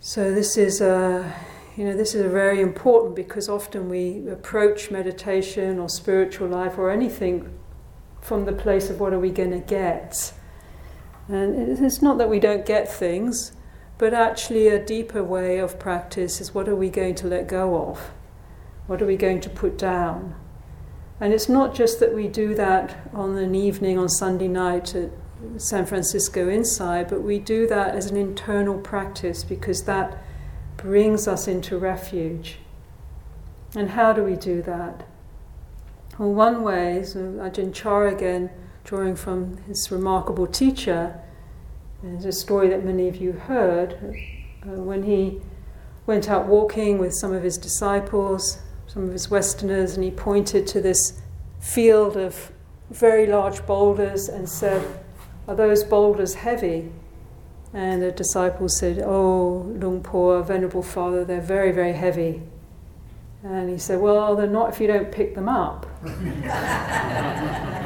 So 0.01 0.35
this 0.35 0.57
is 0.57 0.81
a, 0.81 1.33
you 1.77 1.85
know, 1.85 1.97
this 1.97 2.17
is 2.17 2.33
very 2.33 2.61
important 2.61 3.15
because 3.15 3.49
often 3.49 3.89
we 3.89 4.29
approach 4.29 4.91
meditation 4.91 5.79
or 5.79 5.89
spiritual 5.89 6.49
life 6.49 6.77
or 6.79 6.91
anything 6.91 7.49
from 8.21 8.45
the 8.45 8.53
place 8.53 8.91
of 8.91 8.99
what 8.99 9.13
are 9.13 9.21
we 9.21 9.31
going 9.31 9.53
to 9.53 9.61
get. 9.61 10.33
And 11.29 11.79
it's 11.79 12.03
not 12.03 12.19
that 12.19 12.29
we 12.29 12.41
don't 12.41 12.67
get 12.67 12.93
things, 12.93 13.53
but 13.99 14.13
actually 14.13 14.67
a 14.67 14.85
deeper 14.85 15.23
way 15.23 15.59
of 15.59 15.79
practice 15.79 16.41
is 16.41 16.53
what 16.53 16.69
are 16.69 16.75
we 16.75 16.91
going 16.91 17.15
to 17.15 17.29
let 17.29 17.47
go 17.47 17.89
of? 17.89 18.11
What 18.89 19.01
are 19.01 19.07
we 19.07 19.17
going 19.17 19.41
to 19.43 19.49
put 19.49 19.79
down? 19.79 20.35
And 21.21 21.33
it's 21.33 21.49
not 21.49 21.75
just 21.75 21.99
that 22.01 22.15
we 22.15 22.29
do 22.29 22.55
that 22.55 23.09
on 23.15 23.37
an 23.39 23.55
evening 23.55 23.99
on 23.99 24.09
Sunday 24.09 24.49
night 24.49 24.95
at 24.95 25.11
San 25.57 25.87
Francisco 25.87 26.49
Insight, 26.51 27.09
but 27.09 27.23
we 27.23 27.39
do 27.39 27.67
that 27.69 27.95
as 27.95 28.11
an 28.11 28.17
internal 28.17 28.79
practice 28.79 29.43
because 29.43 29.85
that 29.85 30.23
brings 30.77 31.27
us 31.27 31.49
into 31.49 31.79
refuge. 31.79 32.59
And 33.75 33.91
how 33.91 34.13
do 34.13 34.23
we 34.23 34.37
do 34.37 34.61
that? 34.63 35.07
Well, 36.19 36.33
one 36.33 36.63
way, 36.63 37.03
so 37.05 37.19
Ajahn 37.19 37.75
Chah 37.75 38.07
again, 38.07 38.51
drawing 38.85 39.17
from 39.17 39.59
his 39.67 39.91
remarkable 39.91 40.47
teacher, 40.47 41.21
there's 42.03 42.25
a 42.25 42.33
story 42.33 42.69
that 42.69 42.85
many 42.85 43.09
of 43.09 43.17
you 43.17 43.33
heard, 43.33 43.95
uh, 44.63 44.81
when 44.83 45.03
he 45.03 45.41
went 46.07 46.29
out 46.29 46.47
walking 46.47 46.99
with 46.99 47.15
some 47.15 47.33
of 47.33 47.43
his 47.43 47.59
disciples, 47.59 48.59
some 48.87 49.05
of 49.05 49.13
his 49.13 49.31
Westerners, 49.31 49.95
and 49.95 50.05
he 50.05 50.11
pointed 50.11 50.67
to 50.69 50.81
this 50.81 51.21
field 51.61 52.17
of 52.17 52.53
very 52.91 53.27
large 53.27 53.67
boulders 53.67 54.29
and 54.29 54.49
said, 54.49 54.87
Are 55.49 55.55
those 55.55 55.85
boulders 55.85 56.35
heavy? 56.35 56.91
And 57.75 58.03
the 58.03 58.13
disciples 58.13 58.79
said, 58.79 59.03
Oh, 59.05 59.73
Luang 59.77 60.03
Por, 60.03 60.43
Venerable 60.43 60.83
Father, 60.83 61.25
they're 61.25 61.41
very, 61.41 61.73
very 61.73 61.93
heavy. 61.93 62.43
And 63.43 63.69
he 63.69 63.79
said, 63.79 64.01
Well, 64.01 64.37
they're 64.37 64.47
not 64.47 64.71
if 64.71 64.81
you 64.81 64.87
don't 64.87 65.13
pick 65.13 65.35
them 65.35 65.49
up. 65.49 65.87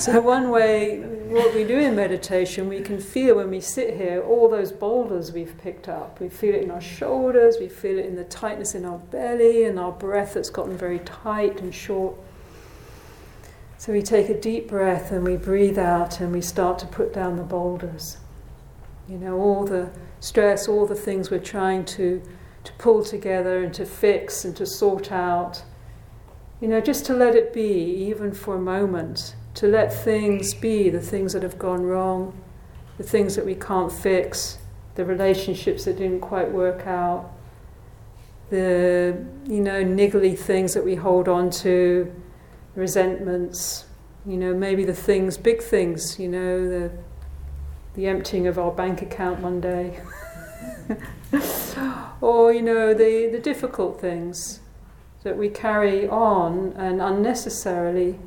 so, 0.00 0.20
one 0.20 0.48
way, 0.48 1.00
what 1.00 1.54
we 1.54 1.64
do 1.64 1.78
in 1.78 1.94
meditation, 1.94 2.68
we 2.68 2.80
can 2.80 2.98
feel 2.98 3.36
when 3.36 3.50
we 3.50 3.60
sit 3.60 3.96
here 3.96 4.22
all 4.22 4.48
those 4.48 4.72
boulders 4.72 5.32
we've 5.32 5.56
picked 5.58 5.88
up. 5.88 6.20
We 6.20 6.28
feel 6.28 6.54
it 6.54 6.62
in 6.62 6.70
our 6.70 6.80
shoulders, 6.80 7.56
we 7.60 7.68
feel 7.68 7.98
it 7.98 8.06
in 8.06 8.16
the 8.16 8.24
tightness 8.24 8.74
in 8.74 8.84
our 8.84 8.98
belly, 8.98 9.64
and 9.64 9.78
our 9.78 9.92
breath 9.92 10.34
that's 10.34 10.48
gotten 10.48 10.76
very 10.76 11.00
tight 11.00 11.60
and 11.60 11.74
short. 11.74 12.16
So, 13.76 13.92
we 13.92 14.00
take 14.00 14.30
a 14.30 14.40
deep 14.40 14.68
breath 14.68 15.12
and 15.12 15.22
we 15.22 15.36
breathe 15.36 15.78
out 15.78 16.20
and 16.20 16.32
we 16.32 16.40
start 16.40 16.78
to 16.78 16.86
put 16.86 17.12
down 17.12 17.36
the 17.36 17.42
boulders. 17.42 18.16
You 19.06 19.18
know, 19.18 19.38
all 19.38 19.64
the 19.64 19.90
stress, 20.20 20.66
all 20.66 20.86
the 20.86 20.94
things 20.94 21.30
we're 21.30 21.40
trying 21.40 21.84
to 21.96 22.22
to 22.64 22.72
pull 22.74 23.04
together 23.04 23.62
and 23.62 23.72
to 23.74 23.86
fix 23.86 24.44
and 24.44 24.56
to 24.56 24.66
sort 24.66 25.12
out. 25.12 25.62
You 26.60 26.68
know, 26.68 26.80
just 26.80 27.06
to 27.06 27.14
let 27.14 27.34
it 27.34 27.52
be, 27.52 27.72
even 28.08 28.32
for 28.32 28.56
a 28.56 28.60
moment, 28.60 29.34
to 29.54 29.66
let 29.66 29.92
things 29.92 30.54
be 30.54 30.88
the 30.90 31.00
things 31.00 31.32
that 31.32 31.42
have 31.42 31.58
gone 31.58 31.82
wrong, 31.82 32.40
the 32.98 33.02
things 33.02 33.36
that 33.36 33.44
we 33.44 33.54
can't 33.54 33.92
fix, 33.92 34.58
the 34.94 35.04
relationships 35.04 35.84
that 35.84 35.98
didn't 35.98 36.20
quite 36.20 36.50
work 36.50 36.86
out, 36.86 37.32
the, 38.50 39.24
you 39.46 39.60
know, 39.60 39.82
niggly 39.84 40.36
things 40.36 40.74
that 40.74 40.84
we 40.84 40.96
hold 40.96 41.28
on 41.28 41.50
to, 41.50 42.12
resentments, 42.74 43.86
you 44.26 44.36
know, 44.36 44.54
maybe 44.54 44.84
the 44.84 44.94
things, 44.94 45.36
big 45.36 45.62
things, 45.62 46.18
you 46.18 46.28
know, 46.28 46.68
the, 46.68 46.92
the 47.94 48.06
emptying 48.06 48.46
of 48.46 48.58
our 48.58 48.70
bank 48.70 49.02
account 49.02 49.40
one 49.40 49.60
day. 49.60 50.00
or, 52.20 52.52
you 52.52 52.62
know, 52.62 52.92
the, 52.92 53.28
the 53.30 53.38
difficult 53.38 54.00
things 54.00 54.60
that 55.22 55.36
we 55.36 55.48
carry 55.48 56.08
on 56.08 56.72
and 56.76 57.00
unnecessarily, 57.00 58.18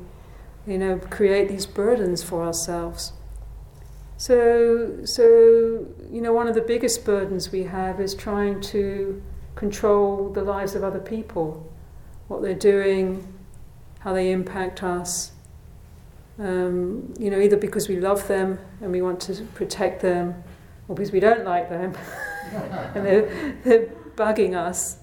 you 0.66 0.78
know, 0.78 0.98
create 0.98 1.48
these 1.48 1.66
burdens 1.66 2.22
for 2.22 2.42
ourselves. 2.42 3.12
So, 4.16 5.04
so, 5.04 5.86
you 6.10 6.20
know, 6.20 6.32
one 6.32 6.46
of 6.46 6.54
the 6.54 6.62
biggest 6.62 7.04
burdens 7.04 7.50
we 7.50 7.64
have 7.64 8.00
is 8.00 8.14
trying 8.14 8.60
to 8.62 9.22
control 9.54 10.30
the 10.30 10.42
lives 10.42 10.74
of 10.74 10.82
other 10.82 11.00
people, 11.00 11.70
what 12.28 12.42
they're 12.42 12.54
doing, 12.54 13.26
how 14.00 14.12
they 14.12 14.30
impact 14.30 14.82
us. 14.82 15.32
Um, 16.38 17.14
you 17.18 17.30
know, 17.30 17.38
either 17.38 17.56
because 17.56 17.88
we 17.88 17.96
love 17.96 18.26
them 18.26 18.58
and 18.80 18.90
we 18.90 19.02
want 19.02 19.20
to 19.20 19.44
protect 19.54 20.02
them, 20.02 20.42
or 20.88 20.94
because 20.94 21.12
we 21.12 21.20
don't 21.20 21.44
like 21.44 21.68
them. 21.68 21.94
and 22.94 23.06
they're, 23.06 23.54
they're 23.64 23.86
bugging 24.16 24.56
us, 24.56 24.98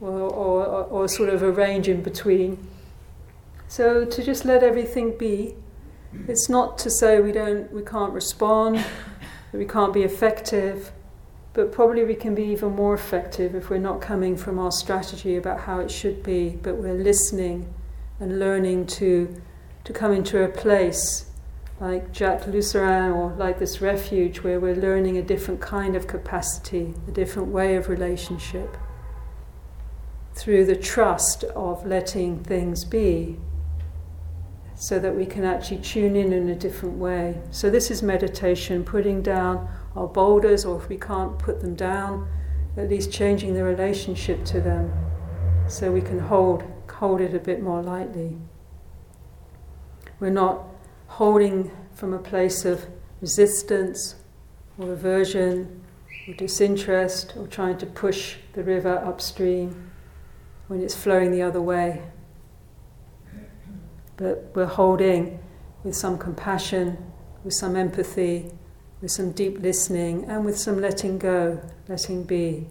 or, 0.00 0.10
or, 0.10 0.64
or 0.84 1.08
sort 1.08 1.28
of 1.28 1.42
a 1.42 1.50
range 1.50 1.88
in 1.88 2.02
between. 2.02 2.58
So 3.72 4.04
to 4.04 4.22
just 4.22 4.44
let 4.44 4.62
everything 4.62 5.16
be, 5.16 5.56
it's 6.28 6.50
not 6.50 6.76
to 6.80 6.90
say 6.90 7.20
we 7.20 7.32
don't, 7.32 7.72
we 7.72 7.80
can't 7.80 8.12
respond, 8.12 8.84
we 9.50 9.64
can't 9.64 9.94
be 9.94 10.02
effective, 10.02 10.92
but 11.54 11.72
probably 11.72 12.04
we 12.04 12.14
can 12.14 12.34
be 12.34 12.42
even 12.42 12.72
more 12.76 12.92
effective 12.92 13.54
if 13.54 13.70
we're 13.70 13.78
not 13.78 14.02
coming 14.02 14.36
from 14.36 14.58
our 14.58 14.70
strategy 14.70 15.36
about 15.36 15.60
how 15.60 15.80
it 15.80 15.90
should 15.90 16.22
be, 16.22 16.50
but 16.50 16.76
we're 16.76 16.92
listening 16.92 17.72
and 18.20 18.38
learning 18.38 18.88
to 18.88 19.40
to 19.84 19.92
come 19.94 20.12
into 20.12 20.44
a 20.44 20.48
place 20.48 21.30
like 21.80 22.12
Jacques 22.12 22.42
Lusseyran 22.42 23.16
or 23.16 23.32
like 23.38 23.58
this 23.58 23.80
refuge 23.80 24.42
where 24.42 24.60
we're 24.60 24.76
learning 24.76 25.16
a 25.16 25.22
different 25.22 25.62
kind 25.62 25.96
of 25.96 26.06
capacity, 26.06 26.92
a 27.08 27.10
different 27.10 27.48
way 27.48 27.76
of 27.76 27.88
relationship 27.88 28.76
through 30.34 30.66
the 30.66 30.76
trust 30.76 31.44
of 31.44 31.86
letting 31.86 32.44
things 32.44 32.84
be. 32.84 33.38
So 34.82 34.98
that 34.98 35.14
we 35.14 35.24
can 35.24 35.44
actually 35.44 35.78
tune 35.78 36.16
in 36.16 36.32
in 36.32 36.48
a 36.48 36.56
different 36.56 36.98
way. 36.98 37.40
So, 37.52 37.70
this 37.70 37.88
is 37.88 38.02
meditation, 38.02 38.82
putting 38.82 39.22
down 39.22 39.68
our 39.94 40.08
boulders, 40.08 40.64
or 40.64 40.76
if 40.76 40.88
we 40.88 40.96
can't 40.96 41.38
put 41.38 41.60
them 41.60 41.76
down, 41.76 42.28
at 42.76 42.90
least 42.90 43.12
changing 43.12 43.54
the 43.54 43.62
relationship 43.62 44.44
to 44.46 44.60
them 44.60 44.92
so 45.68 45.92
we 45.92 46.00
can 46.00 46.18
hold, 46.18 46.64
hold 46.90 47.20
it 47.20 47.32
a 47.32 47.38
bit 47.38 47.62
more 47.62 47.80
lightly. 47.80 48.36
We're 50.18 50.30
not 50.30 50.64
holding 51.06 51.70
from 51.94 52.12
a 52.12 52.18
place 52.18 52.64
of 52.64 52.84
resistance 53.20 54.16
or 54.78 54.92
aversion 54.94 55.80
or 56.26 56.34
disinterest 56.34 57.34
or 57.36 57.46
trying 57.46 57.78
to 57.78 57.86
push 57.86 58.38
the 58.54 58.64
river 58.64 58.98
upstream 58.98 59.92
when 60.66 60.82
it's 60.82 60.96
flowing 60.96 61.30
the 61.30 61.42
other 61.42 61.62
way. 61.62 62.02
But 64.22 64.52
we're 64.54 64.66
holding 64.66 65.40
with 65.82 65.96
some 65.96 66.16
compassion, 66.16 66.96
with 67.42 67.54
some 67.54 67.74
empathy, 67.74 68.52
with 69.00 69.10
some 69.10 69.32
deep 69.32 69.58
listening, 69.60 70.24
and 70.26 70.44
with 70.44 70.56
some 70.56 70.80
letting 70.80 71.18
go, 71.18 71.60
letting 71.88 72.22
be. 72.22 72.68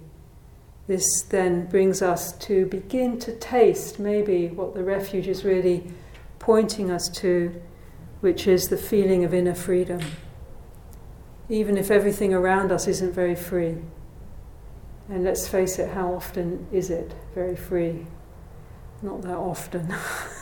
This 0.88 1.24
then 1.24 1.66
brings 1.68 2.02
us 2.02 2.32
to 2.48 2.66
begin 2.68 3.20
to 3.20 3.36
taste 3.36 4.00
maybe 4.00 4.48
what 4.48 4.74
the 4.74 4.84
refuge 4.84 5.28
is 5.28 5.44
really 5.44 5.92
pointing 6.40 6.90
us 6.90 7.10
to, 7.10 7.62
which 8.22 8.48
is 8.48 8.70
the 8.70 8.78
feeling 8.78 9.26
of 9.26 9.34
inner 9.34 9.56
freedom 9.56 10.02
even 11.52 11.78
if 11.78 11.92
everything 11.92 12.34
around 12.34 12.72
us 12.72 12.88
isn't 12.88 13.12
very 13.12 13.36
free. 13.36 13.76
And 15.10 15.26
let's 15.26 15.50
face 15.50 15.80
it, 15.80 15.90
how 15.90 16.14
often 16.14 16.66
is 16.72 16.90
it 16.90 17.14
very 17.36 17.58
free? 17.58 18.08
Not 19.02 19.22
that 19.24 19.36
often. 19.36 19.94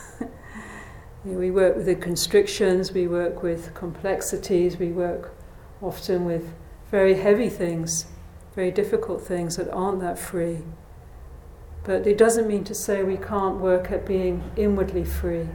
we 1.24 1.50
work 1.50 1.76
with 1.76 1.86
the 1.86 1.94
constrictions, 1.94 2.92
we 2.92 3.06
work 3.06 3.42
with 3.42 3.74
complexities, 3.74 4.78
we 4.78 4.88
work 4.88 5.34
often 5.82 6.24
with 6.24 6.52
very 6.90 7.14
heavy 7.14 7.48
things, 7.48 8.06
very 8.54 8.70
difficult 8.70 9.22
things 9.22 9.56
that 9.56 9.70
aren't 9.70 10.00
that 10.00 10.18
free. 10.18 10.58
But 11.84 12.06
it 12.06 12.18
doesn't 12.18 12.46
mean 12.46 12.64
to 12.64 12.74
say 12.74 13.02
we 13.02 13.16
can't 13.16 13.56
work 13.56 13.90
at 13.90 14.06
being 14.06 14.50
inwardly 14.56 15.04
free. 15.04 15.48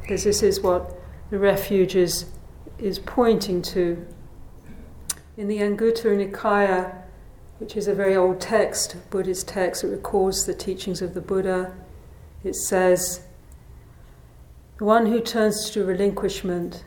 Because 0.00 0.24
this 0.24 0.42
is 0.42 0.60
what 0.60 0.98
the 1.30 1.38
refuge 1.38 1.96
is 1.96 2.26
is 2.78 2.98
pointing 2.98 3.62
to. 3.62 4.06
In 5.36 5.48
the 5.48 5.58
Anguttara 5.58 6.30
Nikaya, 6.30 7.02
which 7.58 7.76
is 7.76 7.88
a 7.88 7.94
very 7.94 8.14
old 8.14 8.40
text, 8.40 8.96
Buddhist 9.10 9.48
text, 9.48 9.82
it 9.82 9.88
records 9.88 10.46
the 10.46 10.54
teachings 10.54 11.02
of 11.02 11.14
the 11.14 11.20
Buddha. 11.20 11.74
it 12.44 12.54
says, 12.54 13.22
The 14.78 14.84
one 14.84 15.06
who 15.06 15.20
turns 15.20 15.70
to 15.70 15.84
relinquishment, 15.84 16.84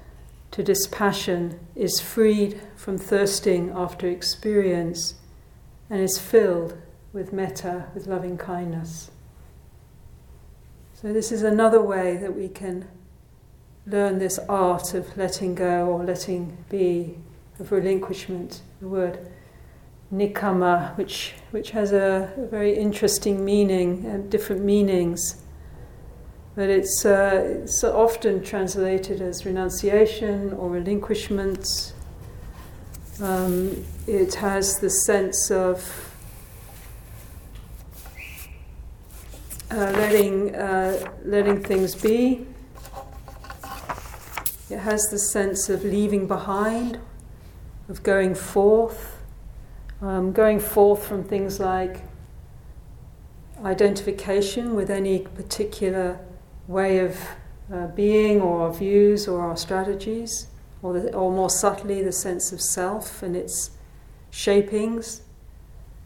to 0.52 0.64
dispassion, 0.64 1.60
is 1.76 2.00
freed 2.00 2.62
from 2.76 2.98
thirsting 2.98 3.72
after 3.76 4.08
experience 4.08 5.16
and 5.90 6.02
is 6.02 6.20
filled 6.20 6.78
with 7.14 7.34
metta, 7.34 7.88
with 7.94 8.08
loving 8.08 8.38
kindness. 8.38 9.12
So, 10.94 11.14
this 11.14 11.32
is 11.32 11.44
another 11.44 11.82
way 11.82 12.18
that 12.18 12.36
we 12.36 12.50
can 12.50 12.88
learn 13.88 14.20
this 14.20 14.38
art 14.50 14.94
of 14.94 15.18
letting 15.18 15.56
go 15.56 15.88
or 15.88 16.04
letting 16.04 16.58
be, 16.70 17.18
of 17.60 17.72
relinquishment, 17.72 18.62
the 18.82 18.88
word 18.88 19.32
nekkhamma, 20.14 20.98
which, 20.98 21.34
which 21.52 21.72
has 21.72 21.92
a, 21.92 22.34
a 22.38 22.46
very 22.48 22.76
interesting 22.76 23.46
meaning 23.46 24.06
and 24.06 24.30
different 24.30 24.64
meanings. 24.64 25.42
But 26.56 26.70
it's, 26.70 27.06
uh, 27.06 27.62
it's 27.64 27.84
often 27.84 28.44
translated 28.44 29.22
as 29.22 29.46
renunciation 29.46 30.54
or 30.54 30.70
relinquishment. 30.70 31.94
Um, 33.22 33.86
it 34.08 34.34
has 34.36 34.80
the 34.80 34.90
sense 34.90 35.52
of 35.52 36.16
uh, 39.72 39.76
letting, 39.76 40.56
uh, 40.56 41.12
letting 41.24 41.64
things 41.64 41.94
be, 41.94 42.48
it 44.70 44.80
has 44.80 45.08
the 45.10 45.20
sense 45.20 45.70
of 45.70 45.84
leaving 45.84 46.28
behind, 46.28 47.00
of 47.88 48.04
going 48.04 48.36
forth, 48.36 49.19
um, 50.02 50.32
going 50.32 50.60
forth 50.60 51.06
from 51.06 51.24
things 51.24 51.60
like 51.60 52.02
identification 53.64 54.76
with 54.76 54.90
any 54.90 55.20
particular 55.20 56.20
way 56.68 57.00
of 57.00 57.20
uh, 57.74 57.88
being 57.88 58.42
or 58.42 58.62
our 58.62 58.74
views 58.74 59.28
or 59.28 59.42
our 59.42 59.58
strategies, 59.58 60.48
or, 60.82 60.94
the, 60.94 61.14
or 61.14 61.32
more 61.32 61.50
subtly, 61.50 62.02
the 62.02 62.12
sense 62.12 62.52
of 62.52 62.62
self 62.62 63.22
and 63.22 63.36
its 63.36 63.72
shapings. 64.32 65.22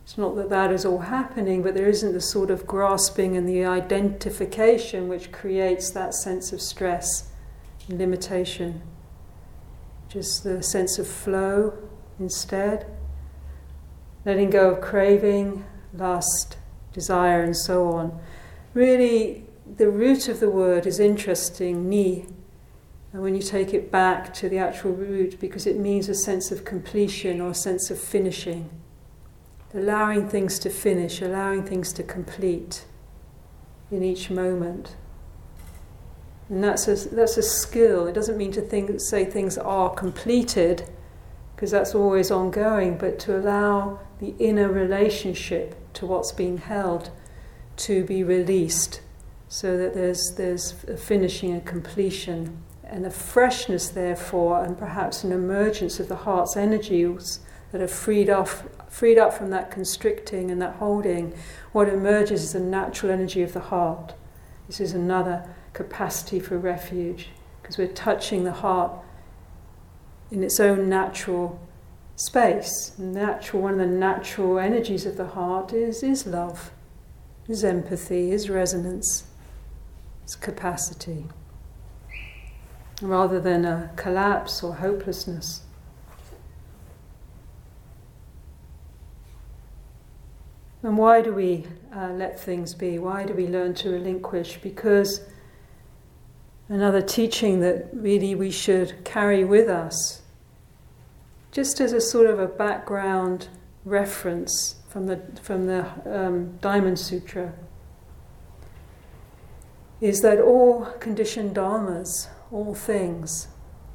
It's 0.03 0.17
not 0.17 0.35
that 0.35 0.49
that 0.49 0.71
is 0.71 0.85
all 0.85 0.99
happening, 0.99 1.61
but 1.61 1.75
there 1.75 1.87
isn't 1.87 2.11
the 2.11 2.21
sort 2.21 2.51
of 2.51 2.67
grasping 2.67 3.37
and 3.37 3.47
the 3.47 3.63
identification 3.63 5.07
which 5.07 5.31
creates 5.31 5.91
that 5.91 6.13
sense 6.13 6.51
of 6.51 6.61
stress 6.61 7.29
limitation, 7.87 8.81
just 10.09 10.43
the 10.43 10.61
sense 10.61 10.99
of 10.99 11.07
flow 11.07 11.77
instead, 12.19 12.85
letting 14.25 14.49
go 14.49 14.71
of 14.71 14.81
craving, 14.81 15.65
lust, 15.93 16.57
desire, 16.93 17.43
and 17.43 17.55
so 17.55 17.89
on. 17.89 18.19
Really, 18.73 19.45
the 19.77 19.89
root 19.89 20.27
of 20.27 20.39
the 20.39 20.49
word 20.49 20.85
is 20.85 20.99
interesting, 20.99 21.89
ni. 21.89 22.25
And 23.11 23.21
when 23.21 23.35
you 23.35 23.41
take 23.41 23.73
it 23.73 23.91
back 23.91 24.33
to 24.35 24.49
the 24.49 24.57
actual 24.57 24.91
root, 24.91 25.39
because 25.39 25.67
it 25.67 25.77
means 25.77 26.09
a 26.09 26.15
sense 26.15 26.51
of 26.51 26.65
completion 26.65 27.41
or 27.41 27.51
a 27.51 27.55
sense 27.55 27.91
of 27.91 27.99
finishing, 27.99 28.69
allowing 29.73 30.27
things 30.27 30.57
to 30.59 30.69
finish, 30.69 31.21
allowing 31.21 31.63
things 31.63 31.93
to 31.93 32.03
complete 32.03 32.85
in 33.91 34.03
each 34.03 34.31
moment. 34.31 34.95
And 36.49 36.63
that's 36.63 36.87
a, 36.87 36.95
that's 37.09 37.37
a 37.37 37.43
skill. 37.43 38.07
It 38.07 38.13
doesn't 38.13 38.37
mean 38.37 38.51
to 38.53 38.61
think, 38.61 38.89
say 38.99 39.25
things 39.25 39.57
are 39.57 39.91
completed, 39.91 40.89
because 41.55 41.71
that's 41.71 41.93
always 41.93 42.31
ongoing, 42.31 42.97
but 42.97 43.19
to 43.19 43.37
allow 43.37 43.99
the 44.23 44.33
inner 44.39 44.69
relationship 44.69 45.75
to 45.91 46.05
what's 46.05 46.31
being 46.31 46.57
held 46.57 47.11
to 47.75 48.05
be 48.05 48.23
released 48.23 49.01
so 49.49 49.77
that 49.77 49.93
there's, 49.93 50.35
there's 50.37 50.81
a 50.85 50.95
finishing, 50.95 51.53
a 51.53 51.59
completion, 51.59 52.63
and 52.85 53.05
a 53.05 53.11
freshness, 53.11 53.89
therefore, 53.89 54.63
and 54.63 54.77
perhaps 54.77 55.25
an 55.25 55.33
emergence 55.33 55.99
of 55.99 56.07
the 56.07 56.15
heart's 56.15 56.55
energies 56.55 57.41
that 57.73 57.81
are 57.81 57.87
freed 57.87 58.29
off, 58.29 58.63
freed 58.87 59.17
up 59.17 59.33
from 59.33 59.49
that 59.49 59.69
constricting 59.69 60.49
and 60.49 60.61
that 60.61 60.75
holding. 60.75 61.33
What 61.73 61.89
emerges 61.89 62.43
is 62.43 62.53
the 62.53 62.61
natural 62.61 63.11
energy 63.11 63.41
of 63.41 63.51
the 63.51 63.59
heart. 63.59 64.13
This 64.67 64.79
is 64.79 64.93
another 64.93 65.49
capacity 65.73 66.39
for 66.39 66.57
refuge 66.57 67.27
because 67.61 67.77
we're 67.77 67.87
touching 67.87 68.45
the 68.45 68.53
heart 68.53 68.93
in 70.31 70.43
its 70.43 70.61
own 70.61 70.87
natural 70.87 71.59
space. 72.15 72.97
Natural, 72.97 73.63
one 73.63 73.73
of 73.73 73.79
the 73.79 73.85
natural 73.87 74.59
energies 74.59 75.05
of 75.05 75.17
the 75.17 75.27
heart 75.27 75.73
is, 75.73 76.03
is 76.03 76.25
love, 76.25 76.71
is 77.47 77.63
empathy, 77.63 78.31
is 78.31 78.49
resonance, 78.49 79.25
is 80.25 80.35
capacity, 80.35 81.25
rather 83.01 83.39
than 83.39 83.65
a 83.65 83.91
collapse 83.95 84.63
or 84.63 84.75
hopelessness. 84.75 85.61
And 90.83 90.97
why 90.97 91.21
do 91.21 91.33
we 91.33 91.65
uh, 91.95 92.09
let 92.09 92.37
things 92.37 92.73
be? 92.73 92.99
Why 92.99 93.23
do 93.23 93.33
we 93.33 93.47
learn 93.47 93.73
to 93.75 93.89
relinquish? 93.89 94.59
Because 94.61 95.21
another 96.67 97.01
teaching 97.01 97.61
that 97.61 97.87
really 97.93 98.35
we 98.35 98.51
should 98.51 99.05
carry 99.05 99.45
with 99.45 99.69
us, 99.69 100.22
just 101.53 101.79
as 101.79 101.93
a 101.93 102.01
sort 102.01 102.25
of 102.25 102.39
a 102.39 102.47
background 102.47 103.47
reference 103.85 104.75
from 104.89 105.05
the, 105.05 105.21
from 105.41 105.67
the 105.67 105.85
um, 106.05 106.57
Diamond 106.57 106.97
Sutra, 106.97 107.53
is 110.01 110.21
that 110.21 110.39
all 110.39 110.85
conditioned 110.99 111.55
dharmas, 111.55 112.27
all 112.51 112.73
things 112.73 113.47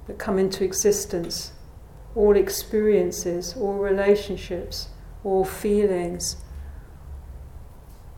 that 0.07 0.19
come 0.19 0.39
into 0.39 0.65
existence, 0.65 1.53
all 2.15 2.37
experiences, 2.37 3.55
all 3.57 3.75
relationships, 3.75 4.89
all 5.25 5.45
feelings, 5.45 6.37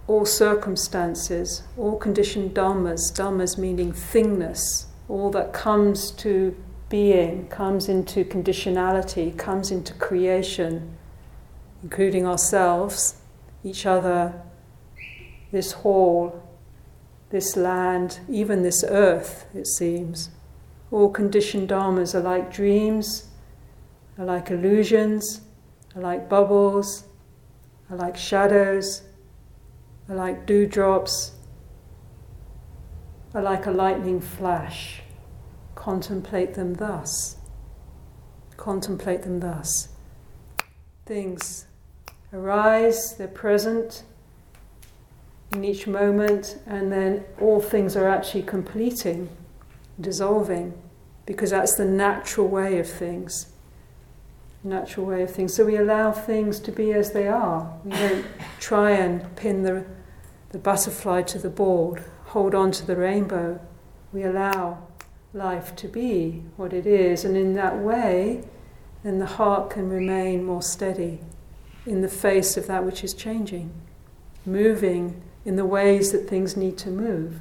all 0.06 0.26
circumstances, 0.26 1.62
all 1.78 1.96
conditioned 1.96 2.54
dhammas 2.54 3.58
meaning 3.58 3.92
thingness, 3.92 4.84
all 5.08 5.30
that 5.30 5.54
comes 5.54 6.10
to 6.10 6.54
being, 6.90 7.46
comes 7.46 7.88
into 7.88 8.24
conditionality, 8.24 9.36
comes 9.38 9.70
into 9.70 9.94
creation, 9.94 10.98
including 11.82 12.26
ourselves, 12.26 13.22
each 13.64 13.86
other, 13.86 14.42
this 15.52 15.72
hall, 15.72 16.42
this 17.30 17.56
land, 17.56 18.20
even 18.28 18.62
this 18.62 18.84
earth, 18.86 19.46
it 19.54 19.66
seems. 19.66 20.30
All 20.90 21.08
conditioned 21.08 21.70
dharmas 21.70 22.14
are 22.14 22.20
like 22.20 22.52
dreams, 22.52 23.28
are 24.18 24.24
like 24.24 24.50
illusions, 24.50 25.42
are 25.94 26.02
like 26.02 26.28
bubbles, 26.28 27.04
are 27.88 27.96
like 27.96 28.16
shadows, 28.16 29.02
are 30.08 30.16
like 30.16 30.44
dewdrops, 30.44 31.32
are 33.32 33.42
like 33.42 33.66
a 33.66 33.70
lightning 33.70 34.20
flash. 34.20 35.02
Contemplate 35.80 36.52
them 36.56 36.74
thus. 36.74 37.38
Contemplate 38.58 39.22
them 39.22 39.40
thus. 39.40 39.88
Things 41.06 41.64
arise, 42.34 43.16
they're 43.16 43.26
present 43.26 44.02
in 45.54 45.64
each 45.64 45.86
moment, 45.86 46.58
and 46.66 46.92
then 46.92 47.24
all 47.40 47.62
things 47.62 47.96
are 47.96 48.06
actually 48.06 48.42
completing, 48.42 49.30
dissolving, 49.98 50.74
because 51.24 51.48
that's 51.48 51.76
the 51.76 51.86
natural 51.86 52.46
way 52.46 52.78
of 52.78 52.86
things. 52.86 53.46
Natural 54.62 55.06
way 55.06 55.22
of 55.22 55.30
things. 55.30 55.54
So 55.54 55.64
we 55.64 55.76
allow 55.76 56.12
things 56.12 56.60
to 56.60 56.72
be 56.72 56.92
as 56.92 57.12
they 57.12 57.26
are. 57.26 57.74
We 57.86 57.92
don't 57.92 58.26
try 58.58 58.90
and 58.90 59.34
pin 59.34 59.62
the, 59.62 59.86
the 60.50 60.58
butterfly 60.58 61.22
to 61.22 61.38
the 61.38 61.48
board, 61.48 62.04
hold 62.26 62.54
on 62.54 62.70
to 62.72 62.86
the 62.86 62.96
rainbow. 62.96 63.58
We 64.12 64.24
allow 64.24 64.89
life 65.32 65.76
to 65.76 65.88
be 65.88 66.42
what 66.56 66.72
it 66.72 66.86
is, 66.86 67.24
and 67.24 67.36
in 67.36 67.54
that 67.54 67.78
way, 67.78 68.42
then 69.02 69.18
the 69.18 69.26
heart 69.26 69.70
can 69.70 69.88
remain 69.88 70.44
more 70.44 70.62
steady 70.62 71.20
in 71.86 72.02
the 72.02 72.08
face 72.08 72.56
of 72.56 72.66
that 72.66 72.84
which 72.84 73.02
is 73.02 73.14
changing, 73.14 73.72
moving 74.44 75.22
in 75.44 75.56
the 75.56 75.64
ways 75.64 76.12
that 76.12 76.28
things 76.28 76.56
need 76.56 76.76
to 76.76 76.90
move. 76.90 77.40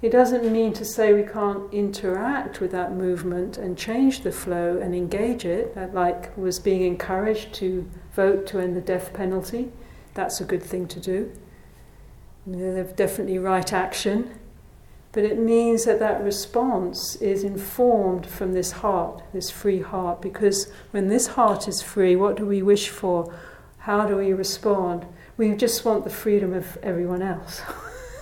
It 0.00 0.10
doesn't 0.10 0.50
mean 0.50 0.72
to 0.74 0.84
say 0.84 1.12
we 1.12 1.24
can't 1.24 1.72
interact 1.74 2.60
with 2.60 2.70
that 2.70 2.92
movement 2.92 3.58
and 3.58 3.76
change 3.76 4.20
the 4.20 4.30
flow 4.30 4.78
and 4.78 4.94
engage 4.94 5.44
it, 5.44 5.76
like 5.92 6.36
was 6.38 6.60
being 6.60 6.82
encouraged 6.82 7.52
to 7.54 7.90
vote 8.14 8.46
to 8.46 8.60
end 8.60 8.76
the 8.76 8.80
death 8.80 9.12
penalty. 9.12 9.72
That's 10.14 10.40
a 10.40 10.44
good 10.44 10.62
thing 10.62 10.86
to 10.88 11.00
do. 11.00 11.32
They've 12.46 12.94
definitely 12.94 13.38
right 13.38 13.72
action. 13.72 14.38
But 15.12 15.24
it 15.24 15.38
means 15.38 15.84
that 15.84 16.00
that 16.00 16.22
response 16.22 17.16
is 17.16 17.42
informed 17.42 18.26
from 18.26 18.52
this 18.52 18.72
heart, 18.72 19.22
this 19.32 19.50
free 19.50 19.80
heart, 19.80 20.20
because 20.20 20.70
when 20.90 21.08
this 21.08 21.28
heart 21.28 21.66
is 21.66 21.80
free, 21.80 22.14
what 22.14 22.36
do 22.36 22.44
we 22.44 22.62
wish 22.62 22.88
for? 22.88 23.34
How 23.78 24.06
do 24.06 24.16
we 24.16 24.32
respond? 24.32 25.06
We 25.38 25.54
just 25.54 25.84
want 25.84 26.04
the 26.04 26.10
freedom 26.10 26.52
of 26.52 26.76
everyone 26.82 27.22
else. 27.22 27.62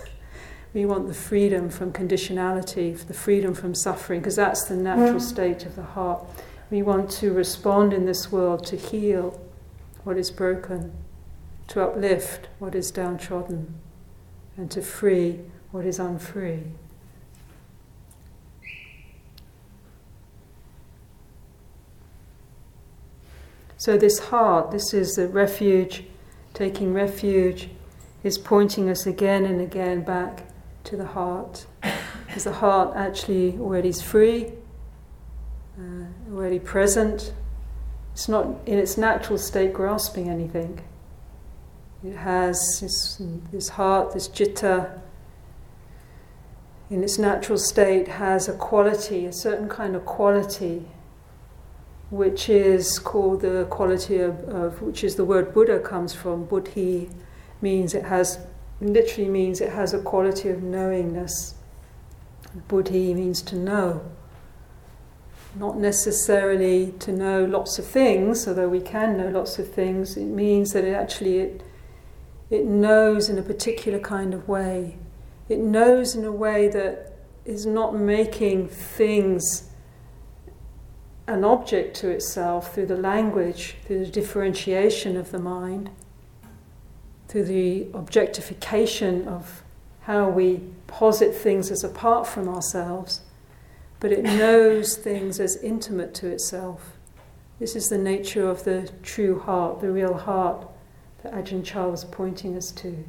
we 0.75 0.87
want 0.87 1.09
the 1.09 1.15
freedom 1.15 1.71
from 1.71 1.93
conditionality, 1.93 2.97
the 2.97 3.15
freedom 3.15 3.53
from 3.53 3.75
suffering, 3.75 4.21
because 4.21 4.37
that's 4.37 4.65
the 4.65 4.77
natural 4.77 5.21
mm. 5.21 5.21
state 5.21 5.67
of 5.67 5.75
the 5.75 5.83
heart. 5.83 6.25
We 6.71 6.83
want 6.83 7.11
to 7.13 7.33
respond 7.33 7.93
in 7.93 8.07
this 8.07 8.31
world 8.31 8.65
to 8.67 8.77
heal 8.77 9.41
what 10.05 10.17
is 10.17 10.31
broken, 10.31 10.93
to 11.69 11.83
uplift 11.83 12.49
what 12.59 12.77
is 12.77 12.93
downtrodden. 12.93 13.75
And 14.57 14.71
to 14.71 14.83
free 14.83 15.41
what 15.71 15.85
is 15.85 15.99
unfree. 15.99 16.63
So, 23.79 23.99
this 23.99 24.19
heart, 24.19 24.71
this 24.71 24.95
is 24.95 25.15
the 25.15 25.29
refuge, 25.29 26.05
taking 26.55 26.95
refuge, 26.95 27.69
is 28.25 28.39
pointing 28.39 28.89
us 28.89 29.07
again 29.07 29.45
and 29.45 29.61
again 29.61 30.03
back 30.03 30.45
to 30.85 30.97
the 30.97 31.05
heart. 31.07 31.67
Because 32.27 32.45
the 32.45 32.53
heart 32.53 32.97
actually 32.97 33.59
already 33.59 33.91
is 33.91 34.01
free, 34.03 34.53
uh, 35.79 36.33
already 36.33 36.59
present. 36.59 37.33
It's 38.13 38.29
not 38.29 38.47
in 38.65 38.79
its 38.79 38.97
natural 38.97 39.39
state 39.39 39.75
grasping 39.75 40.31
anything. 40.31 40.83
It 42.05 42.17
has 42.17 42.81
this, 42.81 43.21
this 43.51 43.69
heart, 43.71 44.13
this 44.15 44.29
citta, 44.29 45.01
in 46.89 47.03
its 47.03 47.19
natural 47.19 47.59
state, 47.59 48.07
has 48.07 48.49
a 48.49 48.53
quality, 48.53 49.27
a 49.27 49.33
certain 49.33 49.69
kind 49.69 49.97
of 49.97 50.05
quality 50.05 50.87
which 52.11 52.49
is 52.49 52.99
called 52.99 53.41
the 53.41 53.67
quality 53.69 54.19
of, 54.19 54.39
of, 54.49 54.83
which 54.83 55.03
is 55.03 55.17
the 55.17 55.25
word 55.25 55.53
Buddha 55.53 55.81
comes 55.81 56.15
from. 56.15 56.45
Buddhi 56.45 57.11
means 57.61 57.95
it 57.95 58.05
has, 58.05 58.39
literally 58.81 59.29
means 59.29 59.61
it 59.61 59.73
has 59.73 59.93
a 59.93 60.01
quality 60.01 60.49
of 60.49 60.63
knowingness. 60.63 61.55
Buddhi 62.69 63.13
means 63.13 63.43
to 63.43 63.57
know. 63.57 64.03
Not 65.57 65.79
necessarily 65.79 66.93
to 67.01 67.13
know 67.13 67.45
lots 67.45 67.79
of 67.79 67.87
things, 67.87 68.47
although 68.47 68.69
we 68.69 68.81
can 68.81 69.17
know 69.17 69.29
lots 69.29 69.59
of 69.59 69.73
things. 69.73 70.17
It 70.17 70.27
means 70.27 70.73
that 70.73 70.85
it 70.85 70.93
actually 70.93 71.39
it, 71.39 71.63
it 72.51 72.65
knows 72.65 73.29
in 73.29 73.39
a 73.39 73.43
particular 73.43 73.99
kind 73.99 74.35
of 74.35 74.49
way. 74.49 74.99
It 75.49 75.59
knows 75.59 76.15
in 76.15 76.25
a 76.25 76.33
way 76.33 76.69
that 76.69 77.13
is 77.45 77.67
not 77.67 77.95
making 77.95 78.69
things 78.69 79.71
an 81.27 81.45
object 81.45 81.97
to 81.97 82.09
itself 82.09 82.75
through 82.75 82.87
the 82.87 82.97
language, 82.97 83.77
through 83.85 84.05
the 84.05 84.11
differentiation 84.11 85.17
of 85.17 85.33
the 85.33 85.39
mind, 85.39 85.91
through 87.29 87.45
the 87.45 87.89
objectification 87.95 89.27
of 89.27 89.65
how 90.03 90.29
we 90.29 90.61
posit 90.87 91.35
things 91.35 91.73
as 91.73 91.83
apart 91.83 92.29
from 92.29 92.49
ourselves, 92.49 93.23
but 93.99 94.13
it 94.13 94.23
knows 94.23 94.97
things 94.97 95.41
as 95.41 95.57
intimate 95.57 96.15
to 96.15 96.29
itself. 96.29 96.93
This 97.59 97.75
is 97.75 97.89
the 97.89 97.99
nature 97.99 98.49
of 98.49 98.63
the 98.63 98.89
true 99.03 99.41
heart, 99.41 99.81
the 99.81 99.91
real 99.91 100.15
heart 100.15 100.69
that 101.27 101.45
Ajahn 101.45 101.65
Chah 101.65 101.89
was 101.89 102.05
pointing 102.05 102.57
us 102.57 102.71
to. 102.73 103.05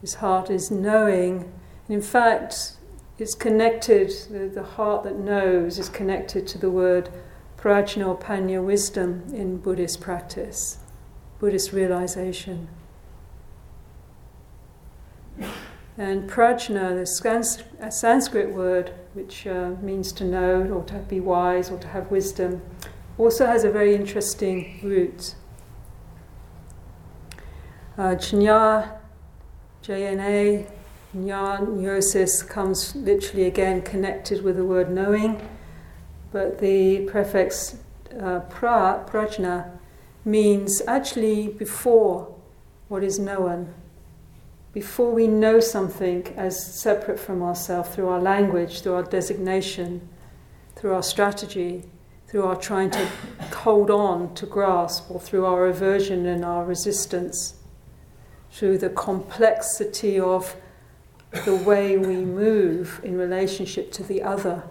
His 0.00 0.14
heart 0.14 0.50
is 0.50 0.70
knowing, 0.70 1.52
and 1.88 1.94
in 1.94 2.02
fact, 2.02 2.72
it's 3.18 3.34
connected, 3.34 4.10
the, 4.30 4.50
the 4.52 4.62
heart 4.62 5.04
that 5.04 5.18
knows 5.18 5.78
is 5.78 5.88
connected 5.88 6.46
to 6.48 6.58
the 6.58 6.70
word 6.70 7.10
prajna 7.56 8.06
or 8.06 8.18
panya, 8.18 8.62
wisdom 8.62 9.24
in 9.32 9.56
Buddhist 9.58 10.00
practice, 10.00 10.78
Buddhist 11.38 11.72
realization. 11.72 12.68
And 15.96 16.28
prajna, 16.28 16.94
the 16.98 17.90
Sanskrit 17.90 18.52
word, 18.52 18.92
which 19.14 19.46
uh, 19.46 19.70
means 19.80 20.12
to 20.12 20.24
know 20.24 20.62
or 20.62 20.82
to 20.84 20.94
be 20.94 21.20
wise 21.20 21.70
or 21.70 21.78
to 21.78 21.88
have 21.88 22.10
wisdom, 22.10 22.60
also 23.16 23.46
has 23.46 23.62
a 23.62 23.70
very 23.70 23.94
interesting 23.94 24.80
root. 24.82 25.36
Uh, 27.96 28.16
Jna, 28.16 28.90
J-N-A, 29.82 30.66
Gnosis 31.14 32.42
comes 32.42 32.96
literally 32.96 33.44
again 33.44 33.82
connected 33.82 34.42
with 34.42 34.56
the 34.56 34.64
word 34.64 34.90
knowing, 34.90 35.48
but 36.32 36.58
the 36.58 37.06
prefix 37.06 37.76
uh, 38.20 38.40
pra, 38.50 39.04
prajna, 39.06 39.70
means 40.24 40.82
actually 40.88 41.46
before 41.46 42.34
what 42.88 43.04
is 43.04 43.20
known. 43.20 43.72
Before 44.72 45.12
we 45.12 45.28
know 45.28 45.60
something 45.60 46.26
as 46.36 46.60
separate 46.74 47.20
from 47.20 47.44
ourselves 47.44 47.90
through 47.94 48.08
our 48.08 48.20
language, 48.20 48.80
through 48.80 48.94
our 48.94 49.04
designation, 49.04 50.08
through 50.74 50.94
our 50.94 51.02
strategy, 51.04 51.84
through 52.26 52.42
our 52.42 52.56
trying 52.56 52.90
to 52.90 53.06
hold 53.58 53.88
on 53.88 54.34
to 54.34 54.46
grasp, 54.46 55.08
or 55.12 55.20
through 55.20 55.46
our 55.46 55.68
aversion 55.68 56.26
and 56.26 56.44
our 56.44 56.64
resistance, 56.64 57.54
through 58.54 58.78
the 58.78 58.88
complexity 58.90 60.18
of 60.18 60.54
the 61.44 61.56
way 61.56 61.98
we 61.98 62.16
move 62.24 63.00
in 63.02 63.18
relationship 63.18 63.90
to 63.90 64.04
the 64.04 64.22
other 64.22 64.62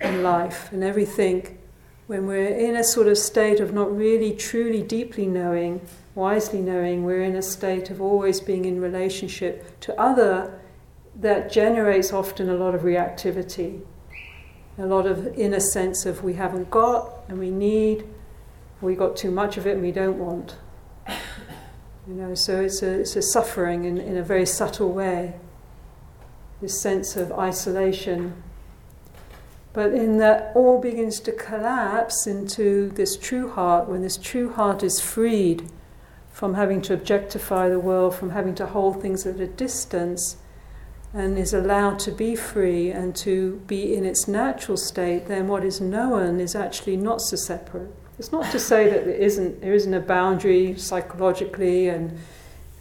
in 0.00 0.22
life 0.24 0.72
and 0.72 0.82
everything. 0.82 1.56
When 2.08 2.26
we're 2.26 2.48
in 2.48 2.74
a 2.74 2.82
sort 2.82 3.06
of 3.06 3.16
state 3.16 3.60
of 3.60 3.72
not 3.72 3.96
really 3.96 4.34
truly 4.34 4.82
deeply 4.82 5.26
knowing 5.26 5.80
wisely 6.16 6.60
knowing 6.60 7.04
we're 7.04 7.22
in 7.22 7.36
a 7.36 7.42
state 7.42 7.90
of 7.90 8.00
always 8.00 8.40
being 8.40 8.64
in 8.64 8.80
relationship 8.80 9.80
to 9.80 9.98
other 10.00 10.60
that 11.16 11.50
generates 11.50 12.12
often 12.12 12.48
a 12.48 12.54
lot 12.54 12.74
of 12.74 12.82
reactivity. 12.82 13.80
A 14.76 14.86
lot 14.86 15.06
of 15.06 15.26
inner 15.38 15.60
sense 15.60 16.04
of 16.04 16.24
we 16.24 16.34
haven't 16.34 16.68
got 16.68 17.10
and 17.28 17.38
we 17.38 17.50
need 17.50 18.04
we 18.80 18.94
got 18.94 19.16
too 19.16 19.30
much 19.30 19.56
of 19.56 19.66
it 19.66 19.74
and 19.74 19.82
we 19.82 19.92
don't 19.92 20.18
want 20.18 20.56
you 22.06 22.14
know 22.14 22.34
so 22.34 22.60
it's 22.60 22.82
a, 22.82 23.00
it's 23.00 23.16
a 23.16 23.22
suffering 23.22 23.84
in, 23.84 23.98
in 23.98 24.16
a 24.16 24.22
very 24.22 24.46
subtle 24.46 24.92
way 24.92 25.34
this 26.64 26.80
sense 26.80 27.14
of 27.14 27.30
isolation. 27.32 28.42
But 29.72 29.92
in 29.92 30.18
that 30.18 30.52
all 30.54 30.80
begins 30.80 31.20
to 31.20 31.32
collapse 31.32 32.26
into 32.26 32.88
this 32.90 33.16
true 33.16 33.50
heart, 33.50 33.88
when 33.88 34.02
this 34.02 34.16
true 34.16 34.50
heart 34.52 34.82
is 34.82 35.00
freed 35.00 35.68
from 36.30 36.54
having 36.54 36.80
to 36.82 36.94
objectify 36.94 37.68
the 37.68 37.78
world, 37.78 38.14
from 38.14 38.30
having 38.30 38.54
to 38.56 38.66
hold 38.66 39.02
things 39.02 39.26
at 39.26 39.40
a 39.40 39.46
distance, 39.46 40.36
and 41.12 41.38
is 41.38 41.52
allowed 41.52 41.98
to 42.00 42.10
be 42.10 42.34
free 42.34 42.90
and 42.90 43.14
to 43.14 43.62
be 43.66 43.94
in 43.94 44.04
its 44.04 44.26
natural 44.26 44.76
state, 44.76 45.26
then 45.26 45.46
what 45.48 45.64
is 45.64 45.80
known 45.80 46.40
is 46.40 46.56
actually 46.56 46.96
not 46.96 47.20
so 47.20 47.36
separate. 47.36 47.92
It's 48.18 48.30
not 48.30 48.50
to 48.52 48.58
say 48.58 48.88
that 48.88 49.04
there 49.04 49.14
isn't, 49.14 49.60
there 49.60 49.74
isn't 49.74 49.92
a 49.92 50.00
boundary 50.00 50.78
psychologically 50.78 51.88
and 51.88 52.16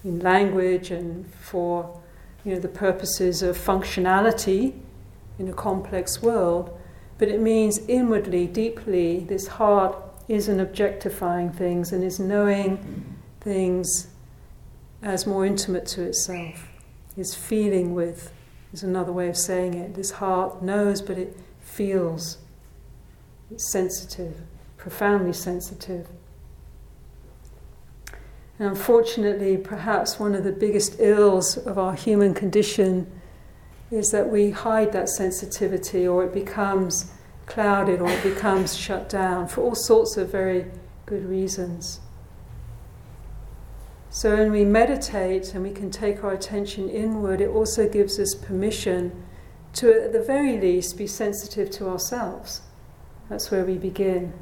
in 0.03 0.19
language 0.19 0.91
and 0.91 1.25
for 1.35 1.99
you 2.43 2.53
know, 2.53 2.59
the 2.59 2.67
purposes 2.67 3.41
of 3.41 3.57
functionality 3.57 4.73
in 5.39 5.47
a 5.47 5.53
complex 5.53 6.21
world, 6.21 6.77
but 7.17 7.27
it 7.27 7.39
means 7.39 7.79
inwardly, 7.87 8.45
deeply, 8.45 9.21
this 9.21 9.47
heart 9.47 9.95
isn't 10.27 10.59
objectifying 10.59 11.51
things 11.51 11.91
and 11.91 12.03
is 12.03 12.19
knowing 12.19 13.15
things 13.41 14.07
as 15.01 15.27
more 15.27 15.45
intimate 15.45 15.85
to 15.85 16.03
itself, 16.03 16.67
is 17.17 17.35
feeling 17.35 17.93
with, 17.93 18.31
is 18.71 18.83
another 18.83 19.11
way 19.11 19.27
of 19.27 19.37
saying 19.37 19.73
it. 19.73 19.95
This 19.95 20.11
heart 20.11 20.61
knows, 20.61 21.01
but 21.01 21.17
it 21.17 21.37
feels. 21.59 22.37
It's 23.51 23.71
sensitive, 23.71 24.41
profoundly 24.83 25.31
sensitive. 25.31 26.07
And 28.59 28.67
unfortunately, 28.67 29.55
perhaps 29.55 30.19
one 30.19 30.35
of 30.35 30.43
the 30.43 30.51
biggest 30.51 30.99
ills 30.99 31.55
of 31.55 31.79
our 31.79 31.93
human 31.93 32.33
condition 32.33 33.09
is 33.91 34.11
that 34.11 34.29
we 34.29 34.51
hide 34.51 34.91
that 34.91 35.07
sensitivity 35.07 36.05
or 36.05 36.25
it 36.25 36.33
becomes 36.33 37.13
clouded 37.45 38.01
or 38.01 38.11
it 38.11 38.23
becomes 38.23 38.75
shut 38.75 39.07
down 39.07 39.47
for 39.47 39.61
all 39.61 39.73
sorts 39.73 40.17
of 40.17 40.29
very 40.29 40.65
good 41.05 41.23
reasons. 41.29 42.01
So 44.09 44.35
when 44.35 44.51
we 44.51 44.65
meditate 44.65 45.53
and 45.53 45.63
we 45.63 45.71
can 45.71 45.91
take 45.91 46.25
our 46.25 46.33
attention 46.33 46.89
inward, 46.89 47.39
it 47.39 47.49
also 47.49 47.87
gives 47.87 48.19
us 48.19 48.35
permission 48.35 49.23
to, 49.75 50.03
at 50.03 50.11
the 50.11 50.21
very 50.21 50.59
least, 50.59 50.97
be 50.97 51.07
sensitive 51.07 51.71
to 51.71 51.87
ourselves. 51.87 52.63
That's 53.29 53.49
where 53.49 53.63
we 53.63 53.77
begin. 53.77 54.33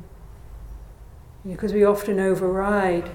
Because 1.46 1.74
we 1.74 1.84
often 1.84 2.20
override 2.20 3.10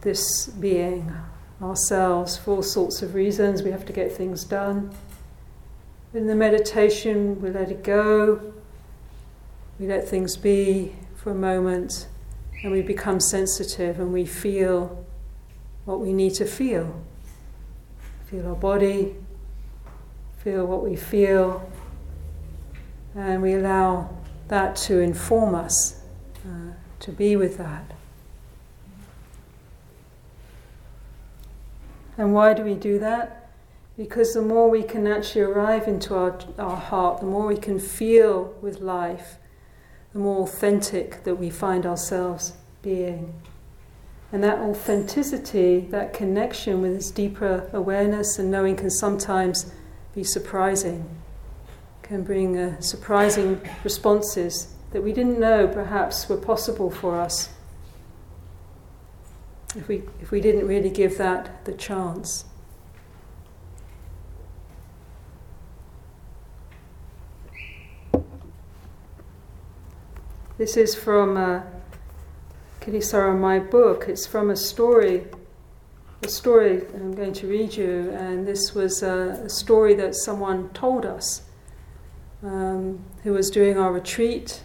this 0.00 0.46
being, 0.46 1.12
ourselves, 1.62 2.36
for 2.36 2.56
all 2.56 2.62
sorts 2.62 3.02
of 3.02 3.14
reasons. 3.14 3.62
We 3.62 3.70
have 3.70 3.86
to 3.86 3.92
get 3.92 4.12
things 4.12 4.44
done. 4.44 4.94
In 6.14 6.26
the 6.26 6.34
meditation, 6.34 7.40
we 7.40 7.50
let 7.50 7.70
it 7.70 7.82
go, 7.82 8.52
we 9.78 9.86
let 9.86 10.08
things 10.08 10.36
be 10.36 10.94
for 11.14 11.30
a 11.30 11.34
moment, 11.34 12.08
and 12.62 12.72
we 12.72 12.82
become 12.82 13.20
sensitive 13.20 14.00
and 14.00 14.12
we 14.12 14.24
feel 14.24 15.04
what 15.84 16.00
we 16.00 16.12
need 16.12 16.34
to 16.34 16.46
feel. 16.46 17.02
Feel 18.26 18.48
our 18.48 18.54
body, 18.54 19.14
feel 20.38 20.64
what 20.66 20.82
we 20.82 20.96
feel, 20.96 21.70
and 23.14 23.42
we 23.42 23.54
allow 23.54 24.08
that 24.48 24.76
to 24.76 25.00
inform 25.00 25.54
us, 25.54 26.00
uh, 26.44 26.72
to 27.00 27.12
be 27.12 27.36
with 27.36 27.58
that. 27.58 27.92
And 32.18 32.32
why 32.32 32.54
do 32.54 32.62
we 32.62 32.74
do 32.74 32.98
that? 32.98 33.50
Because 33.96 34.34
the 34.34 34.42
more 34.42 34.70
we 34.70 34.82
can 34.82 35.06
actually 35.06 35.42
arrive 35.42 35.86
into 35.86 36.14
our, 36.14 36.38
our 36.58 36.76
heart, 36.76 37.20
the 37.20 37.26
more 37.26 37.46
we 37.46 37.56
can 37.56 37.78
feel 37.78 38.54
with 38.60 38.80
life, 38.80 39.36
the 40.12 40.18
more 40.18 40.42
authentic 40.44 41.24
that 41.24 41.36
we 41.36 41.50
find 41.50 41.84
ourselves 41.84 42.54
being. 42.82 43.34
And 44.32 44.42
that 44.42 44.58
authenticity, 44.58 45.80
that 45.90 46.12
connection 46.12 46.82
with 46.82 46.94
this 46.94 47.10
deeper 47.10 47.68
awareness 47.72 48.38
and 48.38 48.50
knowing 48.50 48.76
can 48.76 48.90
sometimes 48.90 49.72
be 50.14 50.24
surprising, 50.24 51.08
can 52.02 52.22
bring 52.22 52.58
uh, 52.58 52.80
surprising 52.80 53.60
responses 53.84 54.74
that 54.96 55.02
we 55.02 55.12
didn't 55.12 55.38
know 55.38 55.68
perhaps 55.68 56.26
were 56.26 56.38
possible 56.38 56.90
for 56.90 57.20
us 57.20 57.50
if 59.74 59.88
we, 59.88 60.02
if 60.22 60.30
we 60.30 60.40
didn't 60.40 60.66
really 60.66 60.88
give 60.88 61.18
that 61.18 61.62
the 61.66 61.72
chance. 61.72 62.46
This 70.56 70.78
is 70.78 70.94
from 70.94 71.36
uh, 71.36 71.60
Kittisaro, 72.80 73.38
my 73.38 73.58
book. 73.58 74.06
It's 74.08 74.26
from 74.26 74.48
a 74.48 74.56
story, 74.56 75.26
a 76.22 76.28
story 76.28 76.86
I'm 76.94 77.12
going 77.12 77.34
to 77.34 77.46
read 77.46 77.76
you, 77.76 78.12
and 78.12 78.48
this 78.48 78.74
was 78.74 79.02
a, 79.02 79.42
a 79.44 79.50
story 79.50 79.92
that 79.96 80.14
someone 80.14 80.70
told 80.70 81.04
us 81.04 81.42
um, 82.42 83.04
who 83.24 83.34
was 83.34 83.50
doing 83.50 83.76
our 83.76 83.92
retreat, 83.92 84.62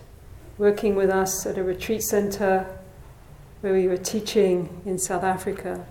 working 0.62 0.93
with 0.93 1.10
us 1.10 1.47
at 1.47 1.58
a 1.58 1.63
retreat 1.63 2.04
center 2.04 2.67
where 3.62 3.74
we 3.74 3.88
were 3.88 3.97
teaching 3.97 4.80
in 4.86 4.95
South 4.95 5.24
Africa. 5.24 5.88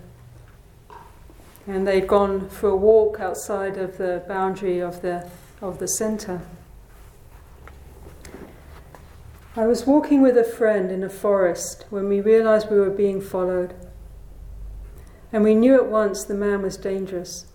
And 1.67 1.89
they'd 1.89 2.07
gone 2.07 2.49
for 2.49 2.69
a 2.69 2.77
walk 2.77 3.19
outside 3.19 3.77
of 3.77 3.99
the 3.99 4.23
boundary 4.29 4.79
of 4.79 5.03
the, 5.03 5.29
of 5.61 5.81
the 5.81 5.89
center. 5.89 6.43
I 9.57 9.67
was 9.67 9.89
walking 9.89 10.23
with 10.23 10.39
a 10.39 10.45
friend 10.45 10.93
in 10.93 11.03
a 11.03 11.11
forest 11.11 11.85
when 11.91 12.09
we 12.09 12.21
realized 12.21 12.71
we 12.71 12.79
were 12.79 12.91
being 12.91 13.21
followed. 13.21 13.75
And 15.33 15.43
we 15.43 15.57
knew 15.57 15.75
at 15.75 15.87
once 15.87 16.23
the 16.23 16.35
man 16.35 16.63
was 16.63 16.77
dangerous. 16.77 17.47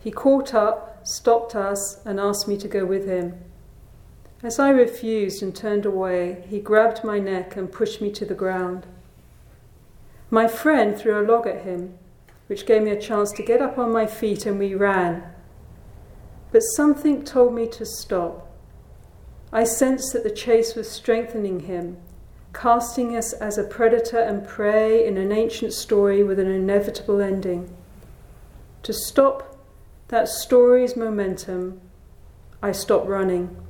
He 0.00 0.10
caught 0.10 0.52
up, 0.52 1.06
stopped 1.06 1.56
us, 1.56 2.04
and 2.04 2.20
asked 2.20 2.46
me 2.46 2.58
to 2.58 2.68
go 2.68 2.84
with 2.84 3.06
him. 3.06 3.42
As 4.44 4.58
I 4.58 4.68
refused 4.68 5.42
and 5.42 5.56
turned 5.56 5.86
away, 5.86 6.44
he 6.50 6.60
grabbed 6.60 7.02
my 7.02 7.18
neck 7.18 7.56
and 7.56 7.72
pushed 7.72 8.02
me 8.02 8.10
to 8.12 8.26
the 8.26 8.34
ground. 8.34 8.86
My 10.28 10.46
friend 10.46 10.94
threw 10.94 11.18
a 11.18 11.24
log 11.24 11.46
at 11.46 11.62
him, 11.62 11.94
which 12.46 12.66
gave 12.66 12.82
me 12.82 12.90
a 12.90 13.00
chance 13.00 13.32
to 13.32 13.42
get 13.42 13.62
up 13.62 13.78
on 13.78 13.90
my 13.90 14.06
feet 14.06 14.44
and 14.44 14.58
we 14.58 14.74
ran. 14.74 15.24
But 16.52 16.60
something 16.60 17.24
told 17.24 17.54
me 17.54 17.66
to 17.68 17.86
stop. 17.86 18.54
I 19.50 19.64
sensed 19.64 20.12
that 20.12 20.24
the 20.24 20.30
chase 20.30 20.74
was 20.74 20.90
strengthening 20.90 21.60
him, 21.60 21.96
casting 22.52 23.16
us 23.16 23.32
as 23.32 23.56
a 23.56 23.64
predator 23.64 24.20
and 24.20 24.46
prey 24.46 25.06
in 25.06 25.16
an 25.16 25.32
ancient 25.32 25.72
story 25.72 26.22
with 26.22 26.38
an 26.38 26.50
inevitable 26.50 27.22
ending. 27.22 27.74
To 28.82 28.92
stop 28.92 29.56
that 30.08 30.28
story's 30.28 30.98
momentum, 30.98 31.80
I 32.62 32.72
stopped 32.72 33.08
running, 33.08 33.63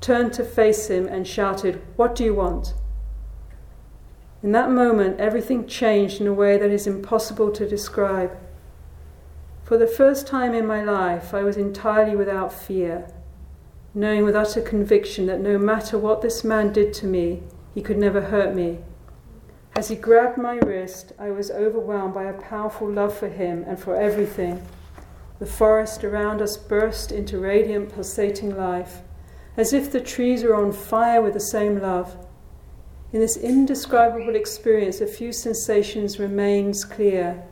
turned 0.00 0.32
to 0.34 0.44
face 0.44 0.88
him, 0.88 1.06
and 1.06 1.26
shouted, 1.26 1.82
What 1.96 2.14
do 2.14 2.24
you 2.24 2.34
want? 2.34 2.74
In 4.42 4.52
that 4.52 4.70
moment, 4.70 5.18
everything 5.18 5.66
changed 5.66 6.20
in 6.20 6.26
a 6.26 6.32
way 6.32 6.56
that 6.58 6.70
is 6.70 6.86
impossible 6.86 7.50
to 7.52 7.68
describe. 7.68 8.38
For 9.64 9.76
the 9.76 9.86
first 9.86 10.26
time 10.26 10.54
in 10.54 10.66
my 10.66 10.82
life, 10.82 11.34
I 11.34 11.42
was 11.42 11.56
entirely 11.56 12.14
without 12.14 12.52
fear, 12.52 13.08
knowing 13.92 14.24
with 14.24 14.36
utter 14.36 14.62
conviction 14.62 15.26
that 15.26 15.40
no 15.40 15.58
matter 15.58 15.98
what 15.98 16.22
this 16.22 16.44
man 16.44 16.72
did 16.72 16.94
to 16.94 17.06
me, 17.06 17.42
he 17.74 17.82
could 17.82 17.98
never 17.98 18.20
hurt 18.20 18.54
me. 18.54 18.78
As 19.74 19.88
he 19.88 19.96
grabbed 19.96 20.38
my 20.38 20.56
wrist, 20.56 21.12
I 21.18 21.30
was 21.30 21.50
overwhelmed 21.50 22.14
by 22.14 22.24
a 22.24 22.40
powerful 22.40 22.90
love 22.90 23.16
for 23.16 23.28
him 23.28 23.64
and 23.66 23.78
for 23.78 23.94
everything. 23.94 24.62
The 25.38 25.46
forest 25.46 26.02
around 26.02 26.40
us 26.42 26.56
burst 26.56 27.12
into 27.12 27.38
radiant, 27.38 27.92
pulsating 27.92 28.56
life, 28.56 29.02
as 29.58 29.72
if 29.72 29.90
the 29.90 30.00
trees 30.00 30.44
were 30.44 30.54
on 30.54 30.72
fire 30.72 31.20
with 31.20 31.34
the 31.34 31.40
same 31.40 31.82
love. 31.82 32.16
In 33.12 33.20
this 33.20 33.36
indescribable 33.36 34.36
experience, 34.36 35.00
a 35.00 35.06
few 35.06 35.32
sensations 35.32 36.20
remains 36.20 36.84
clear. 36.84 37.42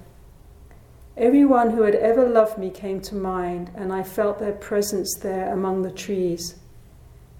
Everyone 1.17 1.71
who 1.71 1.83
had 1.83 1.97
ever 1.97 2.29
loved 2.29 2.59
me 2.59 2.71
came 2.71 3.01
to 3.01 3.17
mind, 3.17 3.73
and 3.75 3.93
I 3.93 4.05
felt 4.05 4.39
their 4.39 4.53
presence 4.53 5.17
there 5.17 5.53
among 5.53 5.83
the 5.83 5.91
trees. 5.91 6.55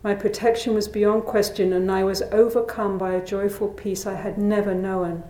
My 0.03 0.17
protection 0.17 0.75
was 0.75 0.89
beyond 0.89 1.27
question, 1.27 1.73
and 1.73 1.91
I 1.91 2.03
was 2.03 2.23
overcome 2.33 2.99
by 2.99 3.13
a 3.13 3.25
joyful 3.25 3.69
peace 3.69 4.05
I 4.05 4.15
had 4.15 4.37
never 4.37 4.75
known. 4.75 5.23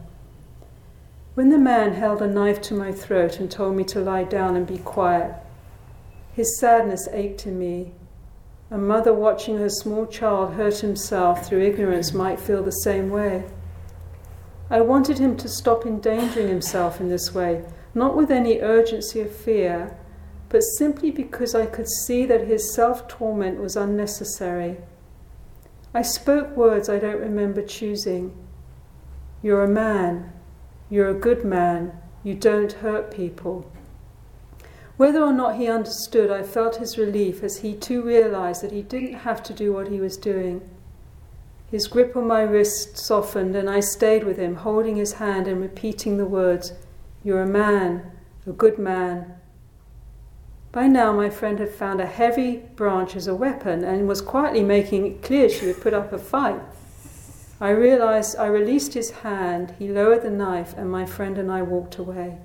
When 1.34 1.50
the 1.50 1.58
man 1.58 1.92
held 1.92 2.22
a 2.22 2.26
knife 2.26 2.62
to 2.62 2.74
my 2.74 2.90
throat 2.90 3.38
and 3.38 3.50
told 3.50 3.76
me 3.76 3.84
to 3.84 4.00
lie 4.00 4.24
down 4.24 4.56
and 4.56 4.66
be 4.66 4.78
quiet, 4.78 5.34
his 6.32 6.58
sadness 6.58 7.06
ached 7.12 7.46
in 7.46 7.58
me, 7.58 7.92
a 8.70 8.78
mother 8.78 9.12
watching 9.12 9.58
her 9.58 9.68
small 9.68 10.06
child 10.06 10.54
hurt 10.54 10.80
himself 10.80 11.46
through 11.46 11.62
ignorance 11.62 12.12
might 12.12 12.40
feel 12.40 12.62
the 12.62 12.70
same 12.70 13.10
way. 13.10 13.44
I 14.68 14.80
wanted 14.80 15.18
him 15.18 15.36
to 15.36 15.48
stop 15.48 15.86
endangering 15.86 16.48
himself 16.48 17.00
in 17.00 17.08
this 17.08 17.32
way, 17.32 17.64
not 17.94 18.16
with 18.16 18.30
any 18.30 18.60
urgency 18.60 19.20
of 19.20 19.34
fear, 19.34 19.96
but 20.48 20.60
simply 20.60 21.12
because 21.12 21.54
I 21.54 21.66
could 21.66 21.88
see 21.88 22.26
that 22.26 22.48
his 22.48 22.74
self 22.74 23.06
torment 23.06 23.60
was 23.60 23.76
unnecessary. 23.76 24.78
I 25.94 26.02
spoke 26.02 26.56
words 26.56 26.88
I 26.88 26.98
don't 26.98 27.20
remember 27.20 27.62
choosing. 27.62 28.36
You're 29.42 29.62
a 29.62 29.68
man. 29.68 30.32
You're 30.90 31.08
a 31.08 31.14
good 31.14 31.44
man. 31.44 31.92
You 32.24 32.34
don't 32.34 32.72
hurt 32.72 33.14
people. 33.14 33.70
Whether 34.96 35.22
or 35.22 35.32
not 35.32 35.56
he 35.56 35.68
understood, 35.68 36.30
I 36.30 36.42
felt 36.42 36.76
his 36.76 36.96
relief 36.96 37.42
as 37.42 37.58
he 37.58 37.74
too 37.74 38.02
realized 38.02 38.62
that 38.62 38.72
he 38.72 38.82
didn't 38.82 39.20
have 39.20 39.42
to 39.44 39.52
do 39.52 39.72
what 39.72 39.88
he 39.88 40.00
was 40.00 40.16
doing. 40.16 40.66
His 41.70 41.86
grip 41.86 42.16
on 42.16 42.26
my 42.26 42.42
wrist 42.42 42.96
softened, 42.96 43.54
and 43.54 43.68
I 43.68 43.80
stayed 43.80 44.24
with 44.24 44.38
him, 44.38 44.56
holding 44.56 44.96
his 44.96 45.14
hand 45.14 45.46
and 45.46 45.60
repeating 45.60 46.16
the 46.16 46.24
words, 46.24 46.72
You're 47.22 47.42
a 47.42 47.46
man, 47.46 48.10
a 48.46 48.52
good 48.52 48.78
man. 48.78 49.34
By 50.72 50.86
now, 50.86 51.12
my 51.12 51.28
friend 51.28 51.58
had 51.58 51.70
found 51.70 52.00
a 52.00 52.06
heavy 52.06 52.58
branch 52.76 53.16
as 53.16 53.26
a 53.26 53.34
weapon 53.34 53.84
and 53.84 54.08
was 54.08 54.20
quietly 54.20 54.62
making 54.62 55.06
it 55.06 55.22
clear 55.22 55.48
she 55.48 55.66
would 55.66 55.80
put 55.80 55.94
up 55.94 56.12
a 56.12 56.18
fight. 56.18 56.60
I 57.60 57.70
realized 57.70 58.36
I 58.36 58.46
released 58.46 58.94
his 58.94 59.10
hand, 59.10 59.74
he 59.78 59.88
lowered 59.88 60.22
the 60.22 60.30
knife, 60.30 60.74
and 60.76 60.90
my 60.90 61.06
friend 61.06 61.38
and 61.38 61.50
I 61.50 61.62
walked 61.62 61.96
away. 61.96 62.38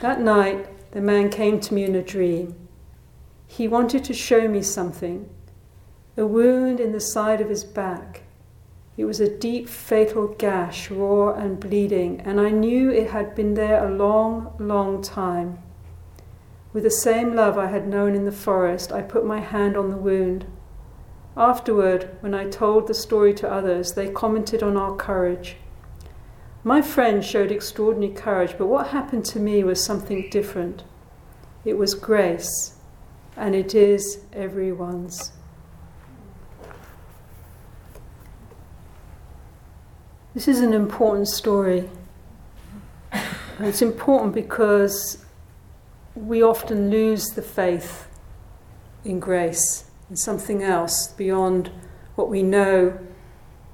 That 0.00 0.20
night, 0.20 0.68
the 0.94 1.00
man 1.00 1.28
came 1.28 1.58
to 1.58 1.74
me 1.74 1.82
in 1.82 1.96
a 1.96 2.02
dream. 2.02 2.54
He 3.48 3.66
wanted 3.66 4.04
to 4.04 4.14
show 4.14 4.46
me 4.48 4.62
something 4.62 5.28
a 6.16 6.24
wound 6.24 6.78
in 6.78 6.92
the 6.92 7.00
side 7.00 7.40
of 7.40 7.48
his 7.48 7.64
back. 7.64 8.22
It 8.96 9.04
was 9.04 9.18
a 9.18 9.36
deep, 9.36 9.68
fatal 9.68 10.28
gash, 10.28 10.92
raw 10.92 11.32
and 11.32 11.58
bleeding, 11.58 12.20
and 12.20 12.40
I 12.40 12.50
knew 12.50 12.90
it 12.90 13.10
had 13.10 13.34
been 13.34 13.54
there 13.54 13.84
a 13.84 13.92
long, 13.92 14.54
long 14.60 15.02
time. 15.02 15.58
With 16.72 16.84
the 16.84 16.90
same 16.90 17.34
love 17.34 17.58
I 17.58 17.66
had 17.66 17.88
known 17.88 18.14
in 18.14 18.24
the 18.24 18.30
forest, 18.30 18.92
I 18.92 19.02
put 19.02 19.26
my 19.26 19.40
hand 19.40 19.76
on 19.76 19.90
the 19.90 19.96
wound. 19.96 20.46
Afterward, 21.36 22.16
when 22.20 22.34
I 22.34 22.48
told 22.48 22.86
the 22.86 22.94
story 22.94 23.34
to 23.34 23.50
others, 23.50 23.94
they 23.94 24.08
commented 24.08 24.62
on 24.62 24.76
our 24.76 24.94
courage. 24.94 25.56
My 26.66 26.80
friend 26.80 27.22
showed 27.22 27.52
extraordinary 27.52 28.14
courage, 28.14 28.54
but 28.56 28.68
what 28.68 28.86
happened 28.86 29.26
to 29.26 29.38
me 29.38 29.62
was 29.62 29.84
something 29.84 30.30
different. 30.30 30.82
It 31.62 31.76
was 31.76 31.94
grace, 31.94 32.76
and 33.36 33.54
it 33.54 33.74
is 33.74 34.20
everyone's. 34.32 35.32
This 40.32 40.48
is 40.48 40.60
an 40.60 40.72
important 40.72 41.28
story. 41.28 41.90
It's 43.60 43.82
important 43.82 44.34
because 44.34 45.22
we 46.14 46.42
often 46.42 46.90
lose 46.90 47.28
the 47.28 47.42
faith 47.42 48.08
in 49.04 49.20
grace, 49.20 49.84
in 50.08 50.16
something 50.16 50.62
else 50.62 51.08
beyond 51.08 51.70
what 52.14 52.30
we 52.30 52.42
know 52.42 52.98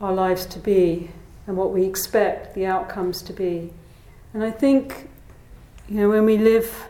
our 0.00 0.12
lives 0.12 0.44
to 0.46 0.58
be 0.58 1.12
and 1.46 1.56
what 1.56 1.72
we 1.72 1.84
expect 1.84 2.54
the 2.54 2.66
outcomes 2.66 3.22
to 3.22 3.32
be. 3.32 3.72
And 4.32 4.44
I 4.44 4.50
think, 4.50 5.08
you 5.88 5.96
know, 5.96 6.08
when 6.08 6.24
we 6.24 6.38
live 6.38 6.88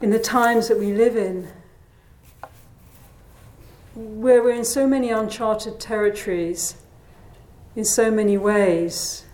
in 0.00 0.10
the 0.10 0.18
times 0.18 0.68
that 0.68 0.78
we 0.78 0.92
live 0.92 1.16
in, 1.16 1.48
where 3.94 4.42
we're 4.42 4.54
in 4.54 4.64
so 4.64 4.86
many 4.86 5.10
uncharted 5.10 5.80
territories, 5.80 6.76
in 7.76 7.84
so 7.84 8.10
many 8.10 8.36
ways, 8.36 9.24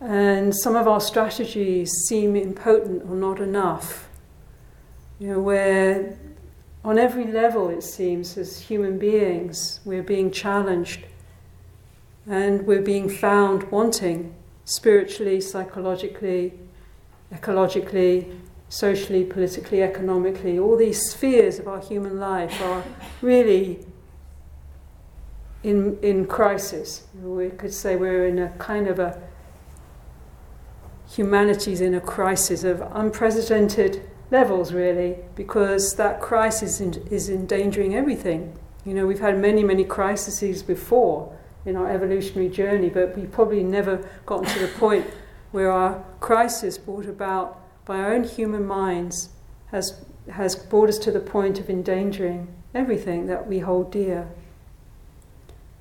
and 0.00 0.54
some 0.54 0.76
of 0.76 0.88
our 0.88 1.00
strategies 1.00 1.90
seem 2.08 2.36
impotent 2.36 3.02
or 3.08 3.14
not 3.14 3.38
enough. 3.38 4.08
You 5.18 5.28
know, 5.28 5.40
where 5.40 6.18
on 6.84 6.98
every 6.98 7.26
level 7.26 7.68
it 7.68 7.82
seems, 7.82 8.38
as 8.38 8.58
human 8.58 8.98
beings, 8.98 9.80
we're 9.84 10.02
being 10.02 10.30
challenged 10.30 11.04
and 12.26 12.66
we're 12.66 12.82
being 12.82 13.08
found 13.08 13.70
wanting 13.70 14.34
spiritually, 14.64 15.40
psychologically, 15.40 16.52
ecologically, 17.32 18.38
socially, 18.68 19.24
politically, 19.24 19.82
economically. 19.82 20.58
All 20.58 20.76
these 20.76 21.10
spheres 21.10 21.58
of 21.58 21.66
our 21.66 21.80
human 21.80 22.18
life 22.20 22.60
are 22.62 22.84
really 23.20 23.84
in, 25.62 25.98
in 26.02 26.26
crisis. 26.26 27.06
We 27.20 27.50
could 27.50 27.74
say 27.74 27.96
we're 27.96 28.26
in 28.26 28.38
a 28.38 28.50
kind 28.50 28.86
of 28.86 28.98
a 28.98 29.20
humanity's 31.08 31.80
in 31.80 31.94
a 31.94 32.00
crisis 32.00 32.62
of 32.62 32.80
unprecedented 32.92 34.08
levels, 34.30 34.72
really, 34.72 35.16
because 35.34 35.96
that 35.96 36.20
crisis 36.20 36.80
is 36.80 37.28
endangering 37.28 37.96
everything. 37.96 38.56
You 38.84 38.94
know, 38.94 39.06
we've 39.06 39.20
had 39.20 39.38
many, 39.38 39.64
many 39.64 39.84
crises 39.84 40.62
before 40.62 41.36
in 41.64 41.76
our 41.76 41.90
evolutionary 41.90 42.48
journey, 42.48 42.88
but 42.88 43.16
we 43.16 43.26
probably 43.26 43.62
never 43.62 44.08
gotten 44.26 44.46
to 44.46 44.58
the 44.58 44.68
point 44.78 45.06
where 45.52 45.70
our 45.70 46.04
crisis 46.20 46.78
brought 46.78 47.06
about 47.06 47.60
by 47.84 47.98
our 47.98 48.12
own 48.14 48.24
human 48.24 48.66
minds 48.66 49.30
has, 49.66 50.00
has 50.30 50.54
brought 50.54 50.88
us 50.88 50.98
to 50.98 51.10
the 51.10 51.20
point 51.20 51.58
of 51.58 51.68
endangering 51.68 52.48
everything 52.74 53.26
that 53.26 53.46
we 53.46 53.58
hold 53.58 53.90
dear. 53.90 54.28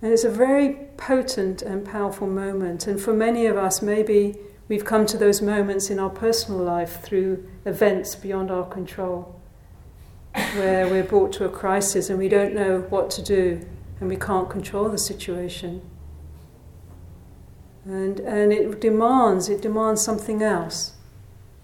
And 0.01 0.11
it's 0.11 0.23
a 0.23 0.31
very 0.31 0.87
potent 0.97 1.61
and 1.61 1.85
powerful 1.85 2.27
moment, 2.27 2.87
and 2.87 2.99
for 2.99 3.13
many 3.13 3.45
of 3.45 3.57
us, 3.57 3.81
maybe 3.81 4.37
we've 4.67 4.85
come 4.85 5.05
to 5.05 5.17
those 5.17 5.41
moments 5.41 5.89
in 5.89 5.99
our 5.99 6.09
personal 6.09 6.61
life 6.61 7.01
through 7.01 7.47
events 7.65 8.15
beyond 8.15 8.49
our 8.49 8.65
control, 8.65 9.39
where 10.55 10.87
we're 10.87 11.03
brought 11.03 11.33
to 11.33 11.45
a 11.45 11.49
crisis 11.49 12.09
and 12.09 12.17
we 12.17 12.29
don't 12.29 12.53
know 12.53 12.81
what 12.89 13.09
to 13.11 13.21
do. 13.21 13.65
And 13.99 14.09
we 14.09 14.15
can't 14.15 14.49
control 14.49 14.89
the 14.89 14.97
situation. 14.97 15.81
And, 17.85 18.19
and 18.19 18.53
it 18.53 18.79
demands, 18.79 19.49
it 19.49 19.62
demands 19.62 20.03
something 20.03 20.41
else. 20.41 20.93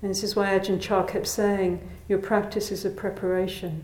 And 0.02 0.12
this 0.12 0.24
is 0.24 0.36
why 0.36 0.58
Ajahn 0.58 0.82
Chah 0.82 1.04
kept 1.04 1.28
saying, 1.28 1.88
your 2.08 2.20
practice 2.20 2.72
is 2.72 2.86
a 2.86 2.90
preparation 2.90 3.84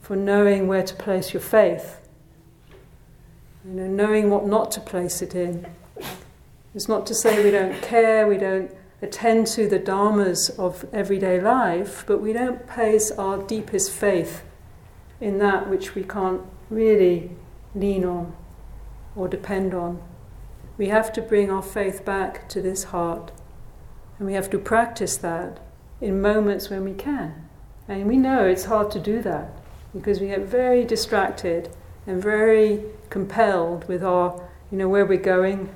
for 0.00 0.16
knowing 0.16 0.66
where 0.66 0.82
to 0.82 0.94
place 0.94 1.32
your 1.32 1.40
faith. 1.42 2.00
You 3.64 3.72
know, 3.72 3.86
knowing 3.86 4.30
what 4.30 4.46
not 4.46 4.70
to 4.72 4.80
place 4.80 5.20
it 5.22 5.34
in. 5.34 5.66
It's 6.74 6.88
not 6.88 7.06
to 7.06 7.14
say 7.14 7.44
we 7.44 7.50
don't 7.50 7.80
care, 7.82 8.26
we 8.26 8.38
don't 8.38 8.70
attend 9.02 9.46
to 9.48 9.68
the 9.68 9.78
dharmas 9.78 10.56
of 10.58 10.84
everyday 10.92 11.40
life, 11.40 12.04
but 12.06 12.20
we 12.20 12.32
don't 12.32 12.66
place 12.66 13.10
our 13.12 13.38
deepest 13.38 13.90
faith 13.90 14.42
in 15.20 15.38
that 15.38 15.68
which 15.68 15.94
we 15.94 16.02
can't 16.02 16.42
really 16.70 17.30
lean 17.74 18.04
on 18.04 18.34
or 19.14 19.28
depend 19.28 19.74
on. 19.74 20.02
We 20.78 20.88
have 20.88 21.12
to 21.14 21.22
bring 21.22 21.50
our 21.50 21.62
faith 21.62 22.04
back 22.04 22.48
to 22.50 22.62
this 22.62 22.84
heart, 22.84 23.32
and 24.18 24.26
we 24.26 24.34
have 24.34 24.50
to 24.50 24.58
practice 24.58 25.16
that 25.18 25.60
in 26.00 26.22
moments 26.22 26.70
when 26.70 26.84
we 26.84 26.94
can. 26.94 27.48
And 27.88 28.06
we 28.06 28.16
know 28.16 28.46
it's 28.46 28.64
hard 28.64 28.90
to 28.92 29.00
do 29.00 29.20
that 29.22 29.50
because 29.92 30.20
we 30.20 30.28
get 30.28 30.40
very 30.42 30.84
distracted 30.84 31.68
and 32.06 32.22
very 32.22 32.84
compelled 33.10 33.86
with 33.88 34.02
our, 34.02 34.48
you 34.70 34.78
know, 34.78 34.88
where 34.88 35.04
we're 35.04 35.18
going 35.18 35.74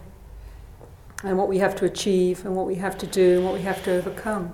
and 1.22 1.36
what 1.36 1.48
we 1.48 1.58
have 1.58 1.74
to 1.76 1.84
achieve 1.84 2.44
and 2.44 2.54
what 2.54 2.66
we 2.66 2.76
have 2.76 2.96
to 2.98 3.06
do 3.06 3.36
and 3.36 3.44
what 3.44 3.54
we 3.54 3.62
have 3.62 3.82
to 3.84 3.92
overcome. 3.92 4.52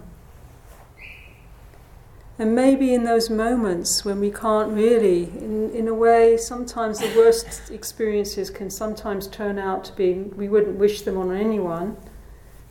And 2.40 2.55
maybe 2.55 2.94
in 2.94 3.05
those 3.05 3.29
moments 3.29 4.03
when 4.03 4.18
we 4.18 4.31
can't 4.31 4.72
really, 4.72 5.24
in, 5.24 5.70
in 5.72 5.87
a 5.88 5.92
way, 5.92 6.38
sometimes 6.38 6.98
the 6.98 7.12
worst 7.14 7.70
experiences 7.70 8.48
can 8.48 8.70
sometimes 8.70 9.26
turn 9.26 9.59
out 9.59 9.85
to 9.85 9.92
be, 9.92 10.14
we 10.14 10.48
wouldn't 10.48 10.79
wish 10.79 11.03
them 11.03 11.18
on 11.18 11.37
anyone, 11.37 11.98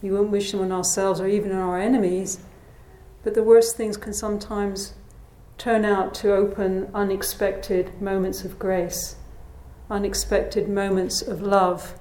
we 0.02 0.10
wouldn't 0.10 0.32
wish 0.32 0.52
them 0.52 0.62
on 0.62 0.72
ourselves 0.72 1.22
or 1.22 1.28
even 1.28 1.52
on 1.52 1.60
our 1.60 1.78
enemies, 1.80 2.40
but 3.24 3.36
the 3.36 3.44
worst 3.44 3.78
things 3.78 3.96
can 3.96 4.12
sometimes 4.12 4.96
turn 5.60 5.86
out 5.86 6.16
to 6.16 6.34
open 6.34 6.90
unexpected 6.96 8.02
moments 8.02 8.44
of 8.44 8.58
grace, 8.58 9.18
unexpected 9.88 10.68
moments 10.68 11.22
of 11.22 11.44
love, 11.44 11.94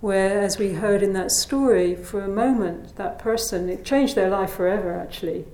where, 0.00 0.40
as 0.40 0.60
we 0.60 0.74
heard 0.74 1.02
in 1.02 1.12
that 1.14 1.32
story, 1.32 1.96
for 1.96 2.20
a 2.20 2.28
moment, 2.28 2.94
that 2.94 3.18
person, 3.18 3.68
it 3.68 3.84
changed 3.84 4.14
their 4.14 4.30
life 4.30 4.52
forever 4.52 4.94
actually 4.94 5.44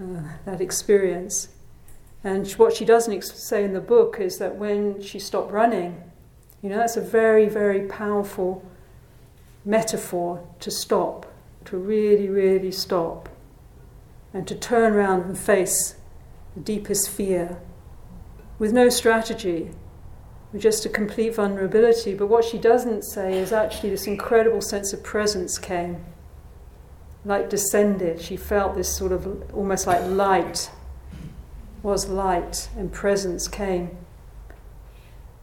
uh, 0.00 0.22
that 0.44 0.60
experience. 0.60 1.48
And 2.22 2.50
what 2.52 2.74
she 2.74 2.84
doesn't 2.84 3.22
say 3.22 3.64
in 3.64 3.74
the 3.74 3.80
book 3.80 4.18
is 4.18 4.38
that 4.38 4.56
when 4.56 5.00
she 5.02 5.18
stopped 5.18 5.52
running, 5.52 6.02
you 6.62 6.70
know, 6.70 6.78
that's 6.78 6.96
a 6.96 7.00
very, 7.02 7.48
very 7.48 7.86
powerful 7.86 8.64
metaphor 9.64 10.46
to 10.60 10.70
stop, 10.70 11.26
to 11.66 11.76
really, 11.76 12.28
really 12.28 12.72
stop, 12.72 13.28
and 14.32 14.48
to 14.48 14.54
turn 14.54 14.94
around 14.94 15.22
and 15.22 15.38
face 15.38 15.96
the 16.54 16.60
deepest 16.60 17.10
fear 17.10 17.58
with 18.58 18.72
no 18.72 18.88
strategy, 18.88 19.70
with 20.52 20.62
just 20.62 20.86
a 20.86 20.88
complete 20.88 21.34
vulnerability. 21.34 22.14
But 22.14 22.28
what 22.28 22.44
she 22.44 22.58
doesn't 22.58 23.02
say 23.02 23.38
is 23.38 23.52
actually 23.52 23.90
this 23.90 24.06
incredible 24.06 24.60
sense 24.60 24.92
of 24.92 25.02
presence 25.02 25.58
came 25.58 26.04
like 27.24 27.48
descended. 27.48 28.20
She 28.20 28.36
felt 28.36 28.74
this 28.74 28.94
sort 28.94 29.12
of 29.12 29.52
almost 29.54 29.86
like 29.86 30.02
light 30.04 30.70
was 31.82 32.08
light 32.08 32.68
and 32.76 32.92
presence 32.92 33.48
came. 33.48 33.96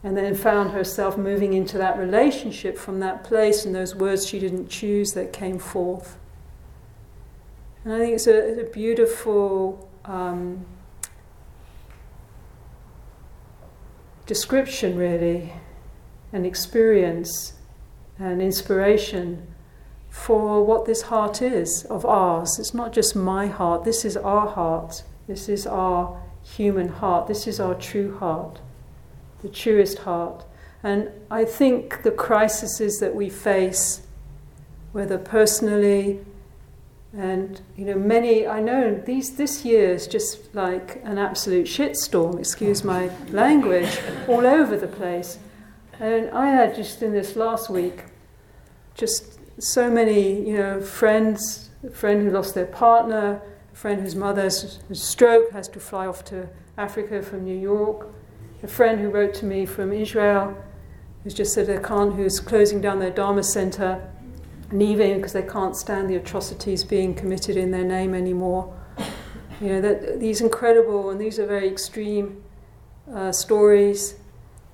And 0.04 0.16
then 0.16 0.34
found 0.34 0.72
herself 0.72 1.16
moving 1.16 1.52
into 1.52 1.78
that 1.78 1.96
relationship 1.96 2.76
from 2.76 2.98
that 3.00 3.22
place 3.22 3.64
and 3.64 3.74
those 3.74 3.94
words 3.94 4.26
she 4.26 4.40
didn't 4.40 4.68
choose 4.68 5.12
that 5.12 5.32
came 5.32 5.58
forth. 5.58 6.18
And 7.84 7.94
I 7.94 7.98
think 7.98 8.14
it's 8.14 8.26
a, 8.26 8.60
a 8.60 8.64
beautiful 8.64 9.88
um, 10.04 10.66
description, 14.26 14.96
really, 14.96 15.52
an 16.32 16.44
experience 16.44 17.54
and 18.18 18.42
inspiration 18.42 19.51
for 20.12 20.62
what 20.62 20.84
this 20.84 21.02
heart 21.02 21.40
is 21.40 21.84
of 21.84 22.04
ours. 22.04 22.58
It's 22.58 22.74
not 22.74 22.92
just 22.92 23.16
my 23.16 23.46
heart, 23.46 23.84
this 23.84 24.04
is 24.04 24.14
our 24.14 24.46
heart, 24.46 25.02
this 25.26 25.48
is 25.48 25.66
our 25.66 26.20
human 26.42 26.88
heart, 26.88 27.28
this 27.28 27.46
is 27.46 27.58
our 27.58 27.74
true 27.74 28.18
heart, 28.18 28.60
the 29.40 29.48
truest 29.48 30.00
heart. 30.00 30.44
And 30.82 31.08
I 31.30 31.46
think 31.46 32.02
the 32.02 32.10
crises 32.10 32.98
that 33.00 33.14
we 33.14 33.30
face, 33.30 34.02
whether 34.92 35.16
personally, 35.16 36.20
and 37.16 37.62
you 37.74 37.86
know, 37.86 37.96
many 37.96 38.46
I 38.46 38.60
know 38.60 38.94
these 38.94 39.36
this 39.36 39.64
year 39.64 39.92
is 39.92 40.06
just 40.06 40.54
like 40.54 41.00
an 41.04 41.16
absolute 41.16 41.66
shitstorm. 41.66 42.38
Excuse 42.38 42.84
my 42.84 43.10
language, 43.30 43.98
all 44.28 44.46
over 44.46 44.76
the 44.76 44.88
place. 44.88 45.38
And 45.98 46.28
I 46.30 46.48
had 46.48 46.74
just 46.74 47.02
in 47.02 47.12
this 47.12 47.34
last 47.34 47.70
week, 47.70 48.04
just 48.94 49.38
so 49.62 49.90
many 49.90 50.48
you 50.48 50.56
know 50.56 50.80
friends, 50.80 51.70
a 51.86 51.90
friend 51.90 52.22
who 52.22 52.30
lost 52.30 52.54
their 52.54 52.66
partner, 52.66 53.40
a 53.72 53.76
friend 53.76 54.00
whose 54.00 54.16
mother 54.16 54.42
has 54.42 54.80
a 54.90 54.94
stroke, 54.94 55.50
has 55.52 55.68
to 55.68 55.80
fly 55.80 56.06
off 56.06 56.24
to 56.26 56.48
Africa 56.76 57.22
from 57.22 57.44
New 57.44 57.58
York, 57.58 58.08
a 58.62 58.68
friend 58.68 59.00
who 59.00 59.08
wrote 59.08 59.34
to 59.34 59.44
me 59.44 59.66
from 59.66 59.92
Israel, 59.92 60.56
who's 61.22 61.34
just 61.34 61.54
said 61.54 61.66
they 61.66 61.78
can't, 61.78 62.14
who's 62.14 62.40
closing 62.40 62.80
down 62.80 62.98
their 62.98 63.10
Dharma 63.10 63.42
center 63.42 64.08
leaving 64.72 65.16
because 65.16 65.32
they 65.32 65.42
can't 65.42 65.76
stand 65.76 66.08
the 66.08 66.16
atrocities 66.16 66.82
being 66.82 67.14
committed 67.14 67.56
in 67.56 67.70
their 67.70 67.84
name 67.84 68.14
anymore. 68.14 68.74
You 69.60 69.68
know, 69.68 69.80
that 69.82 70.18
these 70.18 70.40
incredible 70.40 71.10
and 71.10 71.20
these 71.20 71.38
are 71.38 71.46
very 71.46 71.68
extreme 71.68 72.42
uh, 73.12 73.30
stories. 73.30 74.16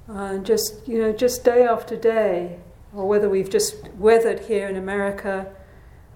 Uh, 0.09 0.39
just 0.39 0.89
you 0.89 0.99
know, 0.99 1.13
just 1.13 1.45
day 1.45 1.65
after 1.65 1.97
day, 1.97 2.59
or 2.95 3.07
whether 3.07 3.29
we've 3.29 3.51
just 3.51 3.89
weathered 3.99 4.41
here 4.41 4.69
in 4.69 4.77
America. 4.77 5.53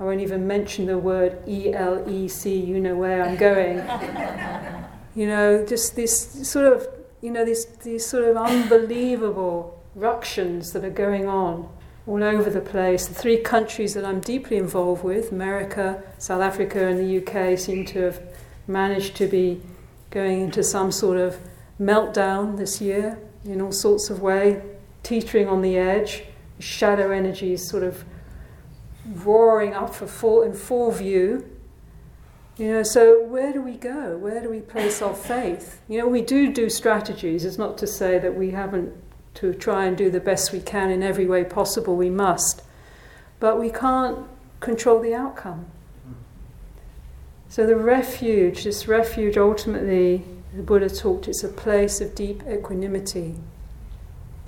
I 0.01 0.05
won't 0.05 0.21
even 0.21 0.47
mention 0.47 0.87
the 0.87 0.99
word 0.99 1.39
E 1.47 1.73
L 1.73 2.09
E 2.09 2.29
C. 2.29 2.59
You 2.59 2.81
know 2.81 2.97
where 2.97 3.23
I'm 3.23 3.37
going. 3.37 3.79
you 5.15 5.27
know, 5.27 5.65
just 5.65 5.97
these 5.97 6.49
sort 6.49 6.73
of 6.73 6.87
you 7.21 7.31
know 7.31 7.45
these 7.45 7.67
these 7.85 8.05
sort 8.05 8.25
of 8.25 8.37
unbelievable 8.37 9.81
ructions 9.95 10.73
that 10.73 10.85
are 10.85 10.91
going 10.91 11.29
on 11.29 11.69
all 12.07 12.23
over 12.23 12.51
the 12.51 12.61
place. 12.61 13.07
The 13.07 13.15
three 13.15 13.39
countries 13.39 13.95
that 13.95 14.05
I'm 14.05 14.21
deeply 14.21 14.57
involved 14.57 15.05
with, 15.05 15.31
America, 15.31 16.03
South 16.19 16.43
Africa, 16.43 16.87
and 16.87 16.99
the 16.99 17.19
UK, 17.19 17.59
seem 17.59 17.85
to 17.87 18.01
have 18.01 18.21
managed 18.67 19.17
to 19.17 19.27
be 19.27 19.61
going 20.11 20.41
into 20.41 20.63
some 20.63 20.91
sort 20.91 21.19
of 21.19 21.39
meltdown 21.81 22.57
this 22.57 22.81
year 22.81 23.19
in 23.45 23.61
all 23.61 23.73
sorts 23.73 24.11
of 24.11 24.21
way, 24.21 24.63
teetering 25.03 25.49
on 25.49 25.63
the 25.63 25.77
edge, 25.77 26.25
shadow 26.63 27.11
energies 27.11 27.69
sort 27.69 27.83
of 27.83 28.05
roaring 29.07 29.75
up 29.75 29.95
for 29.95 30.07
full 30.07 30.43
in 30.43 30.55
full 30.55 30.91
view. 30.91 31.49
You 32.57 32.73
know, 32.73 32.83
so 32.83 33.25
where 33.25 33.53
do 33.53 33.63
we 33.63 33.77
go? 33.77 34.17
Where 34.19 34.41
do 34.41 34.51
we 34.51 34.61
place 34.61 35.03
our 35.03 35.15
faith? 35.15 35.81
You 35.89 35.99
know, 35.99 36.09
we 36.09 36.21
do 36.21 36.53
do 36.53 36.69
strategies. 36.69 37.45
It's 37.45 37.59
not 37.59 37.79
to 37.79 37.87
say 37.87 38.19
that 38.19 38.35
we 38.35 38.51
haven't 38.51 38.93
to 39.35 39.55
try 39.55 39.87
and 39.87 39.97
do 39.97 40.11
the 40.11 40.21
best 40.21 40.53
we 40.53 40.61
can 40.61 40.91
in 40.91 41.03
every 41.03 41.27
way 41.27 41.45
possible, 41.45 41.97
we 41.97 42.11
must. 42.11 42.63
But 43.41 43.59
we 43.59 43.71
can't 43.71 44.27
control 44.61 45.01
the 45.01 45.15
outcome. 45.15 45.67
So 47.49 47.67
the 47.67 47.77
refuge, 47.77 48.65
this 48.65 48.87
refuge 48.87 49.37
ultimately, 49.37 50.25
the 50.55 50.63
Buddha 50.63 50.89
talked, 50.89 51.29
it's 51.29 51.43
a 51.43 51.49
place 51.49 52.01
of 52.01 52.15
deep 52.15 52.43
equanimity. 52.49 53.37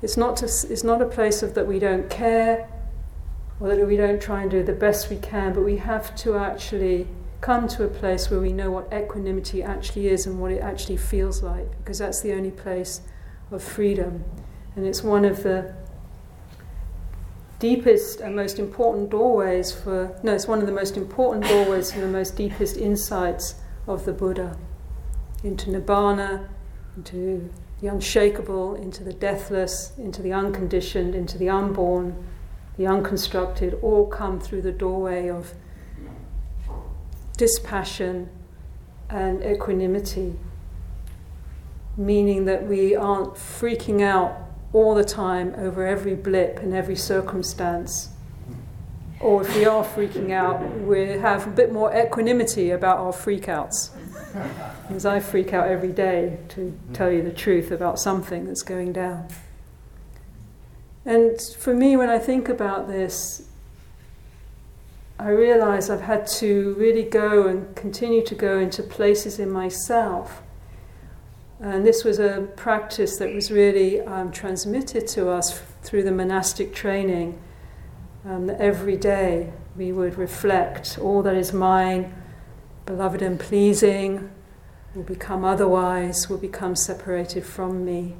It's 0.05 0.19
not, 0.19 0.37
to, 0.37 0.45
it's 0.45 0.85
not 0.85 1.01
a 1.01 1.07
place 1.07 1.43
of 1.43 1.55
that 1.55 1.67
we 1.67 1.79
don't 1.79 2.11
care 2.11 2.69
or 3.59 3.75
that 3.75 3.87
we 3.87 3.97
don't 3.97 4.21
try 4.21 4.43
and 4.43 4.51
do 4.51 4.63
the 4.63 4.75
best 4.75 5.09
we 5.09 5.17
can, 5.17 5.55
but 5.55 5.63
we 5.63 5.79
have 5.79 6.15
to 6.17 6.37
actually 6.37 7.09
come 7.41 7.67
to 7.69 7.85
a 7.85 7.89
place 7.89 8.31
where 8.31 8.39
we 8.39 8.53
know 8.53 8.71
what 8.71 8.93
equanimity 8.93 9.63
actually 9.63 10.09
is 10.09 10.27
and 10.27 10.39
what 10.39 10.53
it 10.53 10.61
actually 10.61 10.99
feels 10.99 11.43
like, 11.43 11.71
because 11.79 11.99
that's 11.99 12.21
the 12.21 12.35
only 12.35 12.51
place 12.51 13.01
of 13.51 13.63
freedom. 13.63 14.23
And 14.77 14.85
it's 14.85 15.03
one 15.03 15.25
of 15.25 15.43
the 15.43 15.75
deepest 17.59 18.21
and 18.21 18.37
most 18.37 18.59
important 18.59 19.09
doorways 19.09 19.73
for, 19.73 20.15
no, 20.23 20.35
it's 20.35 20.47
one 20.47 20.61
of 20.61 20.67
the 20.67 20.73
most 20.73 20.99
important 20.99 21.47
doorways 21.47 21.91
for 21.93 22.01
the 22.01 22.09
most 22.09 22.37
deepest 22.37 22.77
insights 22.77 23.55
of 23.87 24.05
the 24.05 24.13
Buddha 24.13 24.59
into 25.43 25.71
Nibbana, 25.71 26.47
into 26.95 27.51
the 27.85 27.91
unshakable, 27.91 28.75
into 28.77 29.05
the 29.05 29.13
deathless, 29.13 29.93
into 29.99 30.23
the 30.23 30.33
unconditioned, 30.33 31.15
into 31.15 31.37
the 31.37 31.51
unborn, 31.51 32.17
the 32.79 32.87
unconstructed, 32.87 33.79
all 33.83 34.07
come 34.07 34.41
through 34.41 34.63
the 34.63 34.73
doorway 34.73 35.29
of 35.29 35.53
dispassion 37.37 38.27
and 39.11 39.45
equanimity, 39.45 40.35
meaning 41.99 42.47
that 42.47 42.67
we 42.67 42.97
aren't 42.97 43.35
freaking 43.35 44.01
out 44.01 44.35
all 44.73 44.95
the 44.95 45.05
time 45.05 45.55
over 45.59 45.87
every 45.87 46.15
blip 46.15 46.61
and 46.61 46.73
every 46.73 46.97
circumstance. 46.97 48.09
Or 49.21 49.43
if 49.43 49.55
we 49.55 49.67
are 49.67 49.85
freaking 49.85 50.31
out, 50.31 50.81
we 50.81 51.01
have 51.19 51.47
a 51.47 51.51
bit 51.51 51.71
more 51.71 51.95
equanimity 51.95 52.71
about 52.71 52.97
our 52.97 53.13
freakouts. 53.13 53.91
Because 54.89 55.07
I 55.07 55.21
freak 55.21 55.53
out 55.53 55.69
every 55.69 55.93
day 55.93 56.39
to 56.51 56.79
tell 56.93 57.11
you 57.11 57.23
the 57.23 57.33
truth 57.33 57.71
about 57.71 57.99
something 57.99 58.47
that's 58.47 58.63
going 58.63 58.93
down. 58.93 59.29
And 61.05 61.41
for 61.59 61.75
me, 61.75 61.97
when 61.97 62.11
I 62.11 62.19
think 62.19 62.49
about 62.49 62.89
this, 62.89 63.49
I 65.19 65.29
realize 65.29 65.89
I've 65.89 66.01
had 66.01 66.27
to 66.39 66.75
really 66.75 67.05
go 67.05 67.47
and 67.47 67.75
continue 67.77 68.25
to 68.25 68.35
go 68.35 68.59
into 68.59 68.83
places 68.83 69.39
in 69.39 69.51
myself 69.51 70.43
and 71.61 71.87
this 71.87 72.05
was 72.05 72.19
a 72.19 72.49
practice 72.57 73.17
that 73.17 73.33
was 73.33 73.51
really 73.51 74.01
um, 74.03 74.31
transmitted 74.33 75.07
to 75.09 75.31
us 75.31 75.63
through 75.83 76.03
the 76.03 76.13
monastic 76.13 76.75
training. 76.75 77.41
Um, 78.27 78.51
every 78.59 78.97
day 78.97 79.53
we 79.77 79.93
would 79.93 80.19
reflect 80.19 80.99
all 80.99 81.23
that 81.23 81.35
is 81.35 81.53
mine, 81.55 82.13
beloved 82.87 83.23
and 83.23 83.39
pleasing, 83.39 84.31
will 84.95 85.03
become 85.03 85.45
otherwise, 85.45 86.29
will 86.29 86.39
become 86.39 86.77
separated 86.77 87.45
from 87.45 87.85
me. 87.85 88.15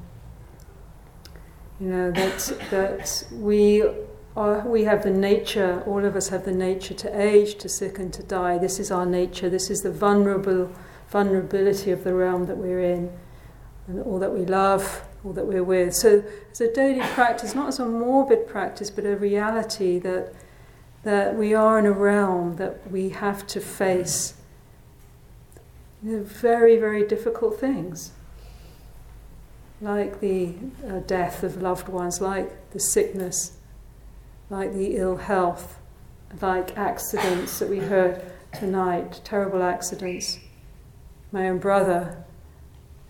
You 1.81 1.89
know, 1.89 2.11
that, 2.13 2.59
that 2.71 3.25
we, 3.33 3.85
are, 4.37 4.67
we 4.67 4.85
have 4.85 5.03
the 5.03 5.11
nature, 5.11 5.83
all 5.87 6.05
of 6.05 6.17
us 6.17 6.29
have 6.29 6.45
the 6.45 6.53
nature 6.53 6.95
to 6.95 7.21
age, 7.21 7.57
to 7.57 7.69
sicken, 7.69 8.11
to 8.13 8.23
die. 8.23 8.59
This 8.59 8.79
is 8.79 8.91
our 8.91 9.07
nature, 9.07 9.49
this 9.49 9.71
is 9.71 9.83
the 9.83 9.93
vulnerable 9.93 10.71
vulnerability 11.11 11.93
of 11.93 12.03
the 12.03 12.13
realm 12.13 12.47
that 12.47 12.57
we're 12.57 12.81
in 12.81 13.09
and 13.87 14.03
all 14.03 14.19
that 14.19 14.33
we 14.33 14.45
love, 14.45 15.07
all 15.25 15.33
that 15.33 15.47
we're 15.47 15.63
with. 15.63 15.95
So 15.95 16.25
it's 16.51 16.61
a 16.61 16.73
daily 16.73 17.07
practice, 17.13 17.55
not 17.55 17.69
as 17.69 17.79
a 17.79 17.87
morbid 17.87 18.49
practice, 18.49 18.91
but 18.91 19.05
a 19.05 19.17
reality 19.17 19.99
that 20.01 20.35
that 21.05 21.37
we 21.37 21.53
are 21.53 21.79
in 21.79 21.85
a 21.85 21.93
realm 21.93 22.57
that 22.57 22.91
we 22.91 23.11
have 23.11 23.47
to 23.47 23.61
face 23.61 24.35
you 26.05 26.19
know, 26.19 26.23
very, 26.23 26.77
very 26.77 27.07
difficult 27.07 27.59
things, 27.59 28.13
like 29.81 30.21
the 30.21 30.55
uh, 30.87 30.99
death 31.01 31.43
of 31.43 31.63
loved 31.63 31.89
ones, 31.89 32.21
like 32.21 32.71
the 32.73 32.81
sickness, 32.81 33.57
like 34.51 34.75
the 34.75 34.97
ill 34.97 35.17
health, 35.17 35.79
like 36.43 36.77
accidents 36.77 37.59
that 37.59 37.71
we 37.71 37.79
heard 37.79 38.23
tonight, 38.53 39.21
terrible 39.25 39.63
accidents. 39.63 40.39
My 41.33 41.49
own 41.49 41.59
brother 41.59 42.23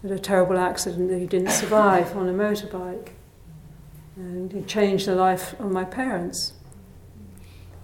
had 0.03 0.13
a 0.13 0.19
terrible 0.19 0.59
accident 0.59 1.09
that 1.11 1.19
he 1.19 1.27
didn't 1.27 1.51
survive 1.51 2.17
on 2.17 2.29
a 2.29 2.33
motorbike. 2.33 3.11
And 4.17 4.53
it 4.53 4.69
changed 4.69 5.07
the 5.07 5.17
life 5.17 5.59
of 5.59 5.73
my 5.73 5.85
parents, 5.85 6.53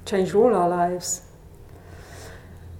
changed 0.06 0.34
all 0.34 0.54
our 0.54 0.68
lives. 0.68 1.22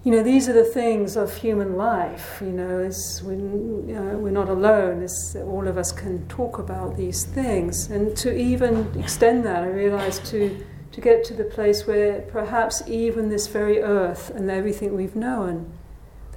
You 0.03 0.12
know, 0.12 0.22
these 0.22 0.48
are 0.48 0.55
the 0.55 0.64
things 0.64 1.14
of 1.14 1.36
human 1.36 1.76
life. 1.76 2.38
You 2.40 2.53
know, 2.53 2.78
is 2.78 3.22
we, 3.22 3.36
know, 3.36 4.16
we're 4.16 4.30
not 4.30 4.48
alone. 4.48 5.03
It's, 5.03 5.36
all 5.36 5.68
of 5.68 5.76
us 5.76 5.92
can 5.92 6.26
talk 6.26 6.59
about 6.59 6.96
these 6.96 7.24
things, 7.24 7.90
and 7.90 8.16
to 8.16 8.34
even 8.34 8.98
extend 8.98 9.44
that, 9.44 9.62
I 9.62 9.66
realized 9.66 10.24
to 10.26 10.64
to 10.92 11.01
get 11.01 11.22
to 11.24 11.34
the 11.34 11.44
place 11.44 11.86
where 11.86 12.22
perhaps 12.22 12.82
even 12.88 13.28
this 13.28 13.46
very 13.46 13.80
earth 13.80 14.30
and 14.30 14.51
everything 14.51 14.96
we've 14.96 15.14
known, 15.14 15.72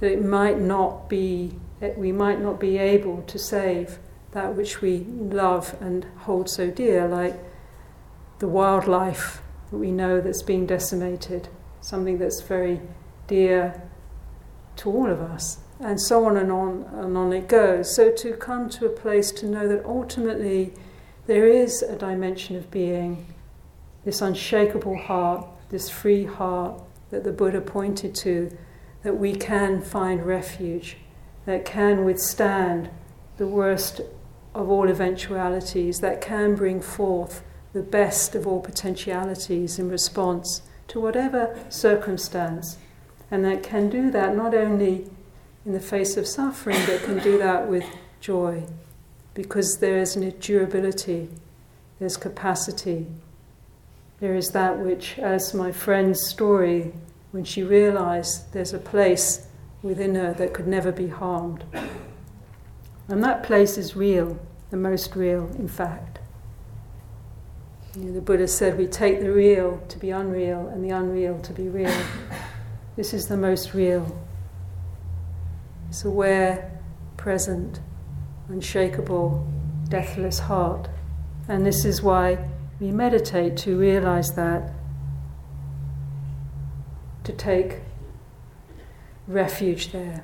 that 0.00 0.12
it 0.12 0.24
might 0.24 0.60
not 0.60 1.08
be 1.08 1.58
that 1.80 1.98
we 1.98 2.12
might 2.12 2.40
not 2.40 2.60
be 2.60 2.78
able 2.78 3.22
to 3.22 3.38
save 3.38 3.98
that 4.30 4.54
which 4.54 4.80
we 4.80 4.98
love 5.08 5.76
and 5.80 6.04
hold 6.18 6.48
so 6.48 6.70
dear, 6.70 7.08
like 7.08 7.34
the 8.38 8.48
wildlife 8.48 9.42
that 9.70 9.78
we 9.78 9.90
know 9.90 10.20
that's 10.20 10.42
being 10.42 10.66
decimated, 10.66 11.48
something 11.80 12.18
that's 12.18 12.40
very 12.42 12.80
dear 13.26 13.62
er 13.62 13.82
to 14.76 14.90
all 14.90 15.10
of 15.10 15.20
us. 15.20 15.58
And 15.80 16.00
so 16.00 16.24
on 16.24 16.36
and 16.36 16.50
on 16.52 16.84
and 16.92 17.16
on 17.16 17.32
it 17.32 17.48
goes. 17.48 17.94
So 17.94 18.10
to 18.10 18.32
come 18.34 18.68
to 18.70 18.86
a 18.86 18.90
place 18.90 19.32
to 19.32 19.46
know 19.46 19.68
that 19.68 19.84
ultimately 19.84 20.72
there 21.26 21.46
is 21.46 21.82
a 21.82 21.96
dimension 21.96 22.56
of 22.56 22.70
being, 22.70 23.26
this 24.04 24.20
unshakable 24.20 24.98
heart, 24.98 25.46
this 25.70 25.88
free 25.90 26.24
heart 26.24 26.80
that 27.10 27.24
the 27.24 27.32
Buddha 27.32 27.60
pointed 27.60 28.14
to, 28.16 28.56
that 29.02 29.18
we 29.18 29.34
can 29.34 29.80
find 29.80 30.24
refuge, 30.24 30.96
that 31.46 31.64
can 31.64 32.04
withstand 32.04 32.90
the 33.36 33.46
worst 33.46 34.00
of 34.54 34.70
all 34.70 34.88
eventualities, 34.88 36.00
that 36.00 36.20
can 36.20 36.54
bring 36.54 36.80
forth 36.80 37.42
the 37.72 37.82
best 37.82 38.34
of 38.34 38.46
all 38.46 38.60
potentialities 38.60 39.78
in 39.78 39.90
response 39.90 40.62
to 40.88 41.00
whatever 41.00 41.58
circumstance, 41.68 42.78
and 43.30 43.44
that 43.44 43.62
can 43.62 43.88
do 43.88 44.10
that 44.10 44.36
not 44.36 44.54
only 44.54 45.10
in 45.64 45.72
the 45.72 45.80
face 45.80 46.16
of 46.16 46.26
suffering, 46.26 46.78
but 46.86 47.02
can 47.02 47.18
do 47.18 47.38
that 47.38 47.68
with 47.68 47.84
joy, 48.20 48.64
because 49.32 49.78
there 49.80 49.98
is 49.98 50.16
an 50.16 50.28
durability, 50.40 51.28
there's 51.98 52.16
capacity, 52.16 53.06
there 54.20 54.34
is 54.34 54.50
that 54.50 54.78
which, 54.78 55.18
as 55.18 55.52
my 55.54 55.72
friend's 55.72 56.26
story, 56.28 56.92
when 57.32 57.44
she 57.44 57.62
realized 57.62 58.52
there's 58.52 58.72
a 58.72 58.78
place 58.78 59.48
within 59.82 60.14
her 60.14 60.32
that 60.34 60.54
could 60.54 60.66
never 60.66 60.92
be 60.92 61.08
harmed. 61.08 61.64
And 63.08 63.22
that 63.22 63.42
place 63.42 63.76
is 63.76 63.96
real, 63.96 64.38
the 64.70 64.76
most 64.76 65.14
real, 65.14 65.50
in 65.58 65.68
fact. 65.68 66.20
You 67.96 68.04
know, 68.04 68.12
the 68.12 68.20
Buddha 68.20 68.48
said 68.48 68.78
we 68.78 68.86
take 68.86 69.20
the 69.20 69.30
real 69.30 69.82
to 69.88 69.98
be 69.98 70.10
unreal 70.10 70.68
and 70.68 70.82
the 70.82 70.90
unreal 70.90 71.38
to 71.40 71.52
be 71.52 71.68
real. 71.68 71.94
This 72.96 73.12
is 73.12 73.26
the 73.26 73.36
most 73.36 73.74
real. 73.74 74.16
It's 75.88 76.04
aware, 76.04 76.80
present, 77.16 77.80
unshakable, 78.48 79.52
deathless 79.88 80.38
heart. 80.38 80.88
And 81.48 81.66
this 81.66 81.84
is 81.84 82.02
why 82.02 82.38
we 82.78 82.92
meditate 82.92 83.56
to 83.58 83.76
realize 83.76 84.34
that, 84.36 84.72
to 87.24 87.32
take 87.32 87.80
refuge 89.26 89.90
there. 89.90 90.22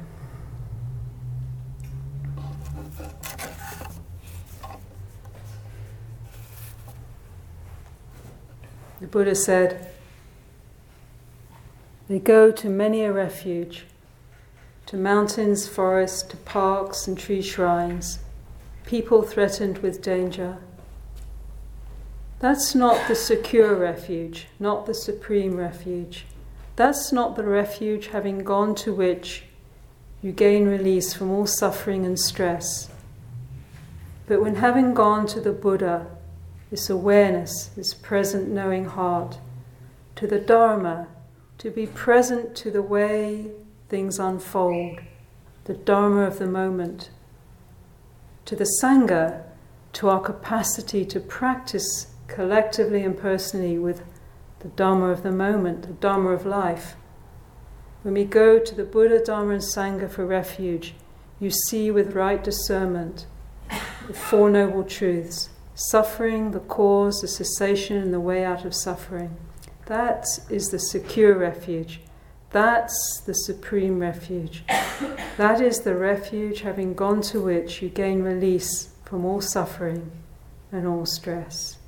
The 9.00 9.06
Buddha 9.06 9.34
said, 9.34 9.89
They 12.10 12.18
go 12.18 12.50
to 12.50 12.68
many 12.68 13.04
a 13.04 13.12
refuge, 13.12 13.84
to 14.86 14.96
mountains, 14.96 15.68
forests, 15.68 16.24
to 16.24 16.36
parks 16.38 17.06
and 17.06 17.16
tree 17.16 17.40
shrines, 17.40 18.18
people 18.84 19.22
threatened 19.22 19.78
with 19.78 20.02
danger. 20.02 20.58
That's 22.40 22.74
not 22.74 23.06
the 23.06 23.14
secure 23.14 23.76
refuge, 23.76 24.48
not 24.58 24.86
the 24.86 24.92
supreme 24.92 25.56
refuge. 25.56 26.26
That's 26.74 27.12
not 27.12 27.36
the 27.36 27.44
refuge 27.44 28.08
having 28.08 28.40
gone 28.40 28.74
to 28.82 28.92
which 28.92 29.44
you 30.20 30.32
gain 30.32 30.66
release 30.66 31.14
from 31.14 31.30
all 31.30 31.46
suffering 31.46 32.04
and 32.04 32.18
stress. 32.18 32.90
But 34.26 34.40
when 34.40 34.56
having 34.56 34.94
gone 34.94 35.28
to 35.28 35.40
the 35.40 35.52
Buddha, 35.52 36.08
this 36.72 36.90
awareness, 36.90 37.66
this 37.76 37.94
present 37.94 38.48
knowing 38.48 38.86
heart, 38.86 39.38
to 40.16 40.26
the 40.26 40.40
Dharma, 40.40 41.06
to 41.60 41.70
be 41.70 41.86
present 41.86 42.56
to 42.56 42.70
the 42.70 42.80
way 42.80 43.50
things 43.90 44.18
unfold, 44.18 44.98
the 45.64 45.74
Dharma 45.74 46.22
of 46.22 46.38
the 46.38 46.46
moment, 46.46 47.10
to 48.46 48.56
the 48.56 48.66
Sangha, 48.82 49.42
to 49.92 50.08
our 50.08 50.20
capacity 50.20 51.04
to 51.04 51.20
practice 51.20 52.14
collectively 52.28 53.02
and 53.02 53.14
personally 53.14 53.76
with 53.76 54.02
the 54.60 54.68
Dharma 54.68 55.10
of 55.10 55.22
the 55.22 55.32
moment, 55.32 55.82
the 55.82 55.92
Dharma 55.92 56.30
of 56.30 56.46
life. 56.46 56.96
When 58.00 58.14
we 58.14 58.24
go 58.24 58.58
to 58.58 58.74
the 58.74 58.84
Buddha, 58.84 59.22
Dharma, 59.22 59.52
and 59.52 59.62
Sangha 59.62 60.10
for 60.10 60.24
refuge, 60.24 60.94
you 61.38 61.50
see 61.50 61.90
with 61.90 62.14
right 62.14 62.42
discernment 62.42 63.26
the 64.06 64.14
Four 64.14 64.48
Noble 64.48 64.82
Truths 64.82 65.50
suffering, 65.74 66.52
the 66.52 66.60
cause, 66.60 67.20
the 67.20 67.28
cessation, 67.28 67.98
and 67.98 68.14
the 68.14 68.20
way 68.20 68.46
out 68.46 68.64
of 68.64 68.74
suffering. 68.74 69.36
That 69.90 70.24
is 70.48 70.68
the 70.68 70.78
secure 70.78 71.34
refuge. 71.34 71.98
That's 72.50 73.22
the 73.26 73.34
supreme 73.34 73.98
refuge. 73.98 74.62
That 75.36 75.60
is 75.60 75.80
the 75.80 75.96
refuge 75.96 76.60
having 76.60 76.94
gone 76.94 77.22
to 77.22 77.42
which 77.42 77.82
you 77.82 77.88
gain 77.88 78.22
release 78.22 78.90
from 79.04 79.24
all 79.24 79.40
suffering 79.40 80.12
and 80.70 80.86
all 80.86 81.06
stress. 81.06 81.78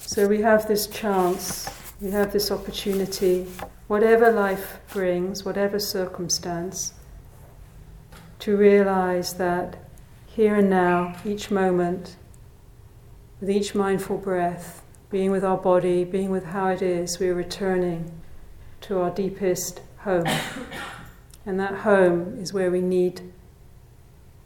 So 0.00 0.26
we 0.26 0.40
have 0.40 0.66
this 0.66 0.88
chance, 0.88 1.70
we 2.00 2.10
have 2.10 2.32
this 2.32 2.50
opportunity 2.50 3.46
whatever 3.86 4.32
life 4.32 4.80
brings, 4.92 5.44
whatever 5.44 5.78
circumstance, 5.78 6.94
to 8.40 8.56
realize 8.56 9.34
that 9.34 9.85
here 10.36 10.56
and 10.56 10.68
now, 10.68 11.16
each 11.24 11.50
moment, 11.50 12.14
with 13.40 13.48
each 13.48 13.74
mindful 13.74 14.18
breath, 14.18 14.82
being 15.08 15.30
with 15.30 15.42
our 15.42 15.56
body, 15.56 16.04
being 16.04 16.30
with 16.30 16.44
how 16.44 16.68
it 16.68 16.82
is, 16.82 17.18
we're 17.18 17.34
returning 17.34 18.20
to 18.82 19.00
our 19.00 19.10
deepest 19.10 19.80
home. 20.00 20.26
And 21.48 21.60
that 21.60 21.74
home 21.76 22.38
is 22.40 22.52
where 22.52 22.72
we 22.72 22.80
need 22.80 23.20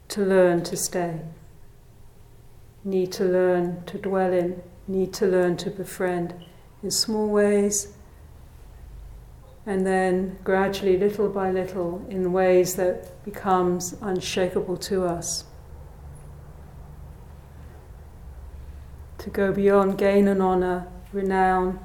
to 0.09 0.21
learn 0.21 0.61
to 0.65 0.77
stay, 0.77 1.19
need 2.83 3.11
to 3.13 3.25
learn 3.25 3.83
to 3.85 3.97
dwell 3.97 4.31
in, 4.31 4.61
need 4.87 5.11
to 5.15 5.25
learn 5.25 5.57
to 5.57 5.71
befriend 5.71 6.35
in 6.83 6.91
small 6.91 7.27
ways 7.27 7.93
and 9.65 9.85
then 9.85 10.37
gradually, 10.43 10.97
little 10.97 11.29
by 11.29 11.51
little, 11.51 12.05
in 12.09 12.31
ways 12.31 12.75
that 12.75 13.23
becomes 13.25 13.95
unshakable 14.01 14.77
to 14.77 15.05
us. 15.05 15.45
To 19.21 19.29
go 19.29 19.51
beyond 19.51 19.99
gain 19.99 20.27
and 20.27 20.41
honor, 20.41 20.87
renown, 21.13 21.79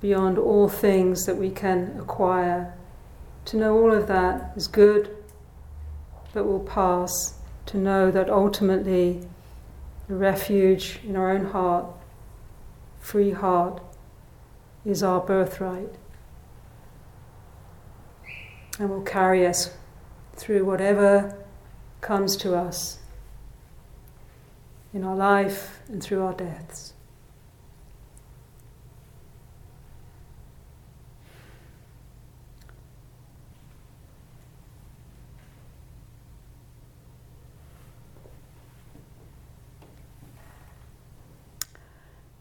beyond 0.00 0.38
all 0.38 0.68
things 0.68 1.26
that 1.26 1.36
we 1.36 1.50
can 1.50 1.96
acquire. 1.98 2.72
To 3.46 3.56
know 3.56 3.76
all 3.76 3.92
of 3.92 4.06
that 4.06 4.52
is 4.56 4.68
good, 4.68 5.16
but 6.32 6.44
will 6.44 6.60
pass. 6.60 7.34
To 7.66 7.76
know 7.76 8.12
that 8.12 8.30
ultimately, 8.30 9.26
the 10.06 10.14
refuge 10.14 11.00
in 11.04 11.16
our 11.16 11.30
own 11.32 11.46
heart, 11.46 11.86
free 13.00 13.32
heart, 13.32 13.82
is 14.84 15.02
our 15.02 15.20
birthright 15.20 15.92
and 18.78 18.90
will 18.90 19.02
carry 19.02 19.44
us 19.44 19.74
through 20.36 20.64
whatever 20.64 21.36
comes 22.00 22.36
to 22.36 22.54
us 22.54 22.98
in 24.96 25.04
our 25.04 25.14
life 25.14 25.80
and 25.88 26.02
through 26.02 26.22
our 26.22 26.32
deaths. 26.32 26.94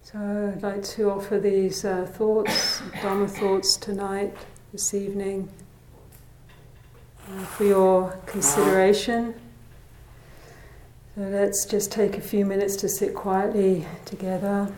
So 0.01 0.53
I'd 0.55 0.63
like 0.63 0.81
to 0.83 1.11
offer 1.11 1.37
these 1.41 1.83
uh, 1.83 2.05
thoughts, 2.05 2.81
Dharma 3.01 3.27
thoughts 3.27 3.75
tonight, 3.75 4.33
this 4.71 4.93
evening 4.93 5.49
for 7.57 7.65
your 7.65 8.11
consideration. 8.25 9.35
Let's 11.17 11.63
just 11.63 11.93
take 11.93 12.17
a 12.17 12.21
few 12.21 12.45
minutes 12.45 12.75
to 12.77 12.89
sit 12.89 13.15
quietly 13.15 13.85
together. 14.03 14.69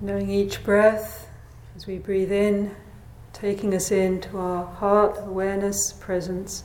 Knowing 0.00 0.28
each 0.28 0.64
breath 0.64 1.25
we 1.86 1.98
breathe 1.98 2.32
in, 2.32 2.74
taking 3.32 3.74
us 3.74 3.90
into 3.90 4.38
our 4.38 4.64
heart 4.64 5.16
awareness, 5.18 5.92
presence. 5.92 6.64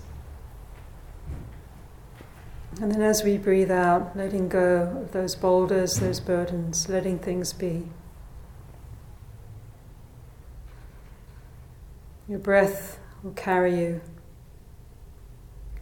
And 2.82 2.92
then 2.92 3.02
as 3.02 3.24
we 3.24 3.38
breathe 3.38 3.70
out, 3.70 4.16
letting 4.18 4.50
go 4.50 5.02
of 5.02 5.12
those 5.12 5.36
boulders, 5.36 6.00
those 6.00 6.20
burdens, 6.20 6.90
letting 6.90 7.20
things 7.20 7.54
be. 7.54 7.84
Your 12.28 12.40
breath 12.40 12.98
will 13.22 13.34
carry 13.34 13.78
you. 13.78 14.02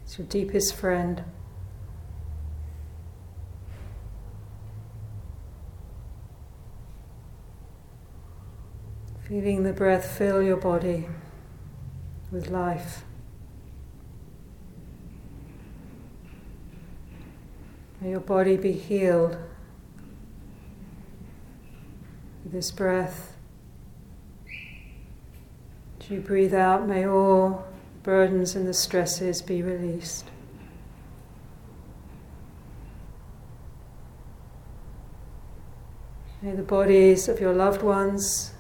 It's 0.04 0.18
your 0.18 0.28
deepest 0.28 0.76
friend. 0.76 1.24
Feeling 9.30 9.62
the 9.62 9.74
breath 9.74 10.18
fill 10.18 10.42
your 10.42 10.58
body 10.58 11.08
with 12.32 12.50
life. 12.50 13.04
May 18.02 18.10
your 18.10 18.22
body 18.22 18.58
be 18.58 18.72
healed 18.72 19.38
with 22.44 22.54
this 22.54 22.72
breath. 22.72 23.36
As 26.00 26.10
you 26.10 26.22
breathe 26.22 26.56
out, 26.56 26.88
may 26.88 27.06
all 27.06 27.68
burdens 28.02 28.56
and 28.56 28.68
the 28.68 28.74
stresses 28.74 29.44
be 29.44 29.62
released. 29.62 30.26
May 36.42 36.54
the 36.54 36.64
bodies 36.64 37.28
of 37.28 37.40
your 37.40 37.54
loved 37.54 37.84
ones 37.84 38.54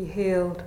be 0.00 0.10
healed. 0.10 0.62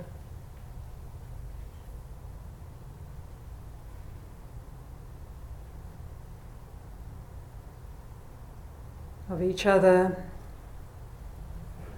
Of 9.28 9.42
each 9.42 9.66
other 9.66 10.24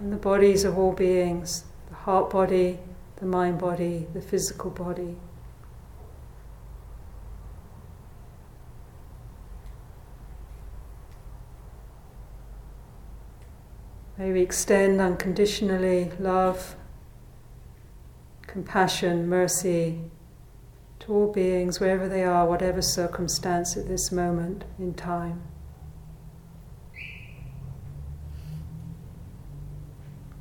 and 0.00 0.12
the 0.12 0.16
bodies 0.16 0.64
of 0.64 0.78
all 0.78 0.92
beings, 0.92 1.64
the 1.88 1.94
heart 1.94 2.30
body, 2.30 2.78
the 3.16 3.26
mind 3.26 3.58
body, 3.58 4.06
the 4.14 4.22
physical 4.22 4.70
body. 4.70 5.16
May 14.16 14.32
we 14.32 14.40
extend 14.40 15.00
unconditionally 15.00 16.10
love 16.18 16.76
compassion, 18.56 19.28
mercy 19.28 20.00
to 20.98 21.12
all 21.12 21.30
beings, 21.30 21.78
wherever 21.78 22.08
they 22.08 22.24
are, 22.24 22.46
whatever 22.46 22.80
circumstance 22.80 23.76
at 23.76 23.86
this 23.86 24.10
moment 24.10 24.64
in 24.78 24.94
time. 24.94 25.42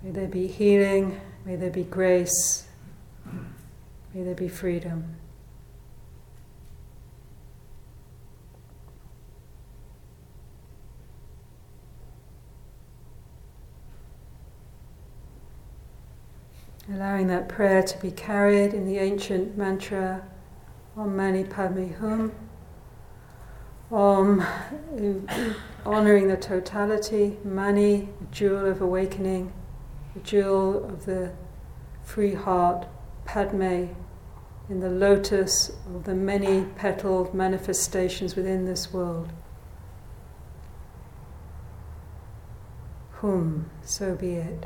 May 0.01 0.11
there 0.11 0.29
be 0.29 0.47
healing, 0.47 1.19
may 1.43 1.57
there 1.57 1.69
be 1.69 1.83
grace, 1.83 2.65
may 4.13 4.23
there 4.23 4.33
be 4.33 4.47
freedom. 4.47 5.17
Allowing 16.93 17.27
that 17.27 17.49
prayer 17.49 17.81
to 17.81 17.97
be 17.99 18.11
carried 18.11 18.73
in 18.73 18.85
the 18.85 18.99
ancient 18.99 19.57
mantra 19.57 20.21
Om 20.95 21.15
Mani 21.15 21.43
Padme 21.43 21.93
Hum. 21.93 22.31
Om, 23.91 24.41
uh, 24.41 25.53
honoring 25.85 26.27
the 26.27 26.37
totality, 26.37 27.37
Mani, 27.43 28.09
the 28.19 28.27
jewel 28.31 28.65
of 28.65 28.81
awakening, 28.81 29.51
the 30.13 30.19
jewel 30.21 30.85
of 30.85 31.05
the 31.05 31.31
free 32.03 32.33
heart, 32.33 32.87
Padme, 33.25 33.87
in 34.69 34.79
the 34.79 34.89
lotus 34.89 35.71
of 35.87 36.05
the 36.05 36.15
many 36.15 36.65
petaled 36.77 37.33
manifestations 37.33 38.35
within 38.35 38.65
this 38.65 38.93
world. 38.93 39.31
Hum, 43.15 43.69
so 43.83 44.15
be 44.15 44.35
it. 44.35 44.65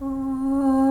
어... 0.00 0.87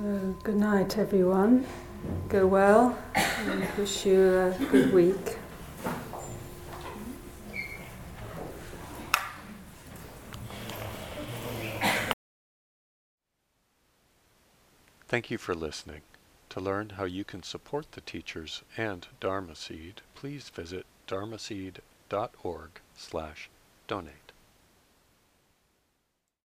So, 0.00 0.34
good 0.42 0.56
night, 0.56 0.96
everyone. 0.96 1.66
Go 2.30 2.46
well, 2.46 2.96
and 3.14 3.68
wish 3.76 4.06
you 4.06 4.38
a 4.38 4.56
good 4.70 4.94
week. 4.94 5.36
Thank 15.06 15.30
you 15.30 15.36
for 15.36 15.54
listening. 15.54 16.00
To 16.48 16.60
learn 16.60 16.90
how 16.96 17.04
you 17.04 17.22
can 17.22 17.42
support 17.42 17.92
the 17.92 18.00
teachers 18.00 18.62
and 18.78 19.06
Dharma 19.20 19.54
Seed, 19.54 20.00
please 20.14 20.48
visit 20.48 20.86
dharmaseed.org 21.08 22.70
slash 22.96 23.50
donate. 23.86 24.29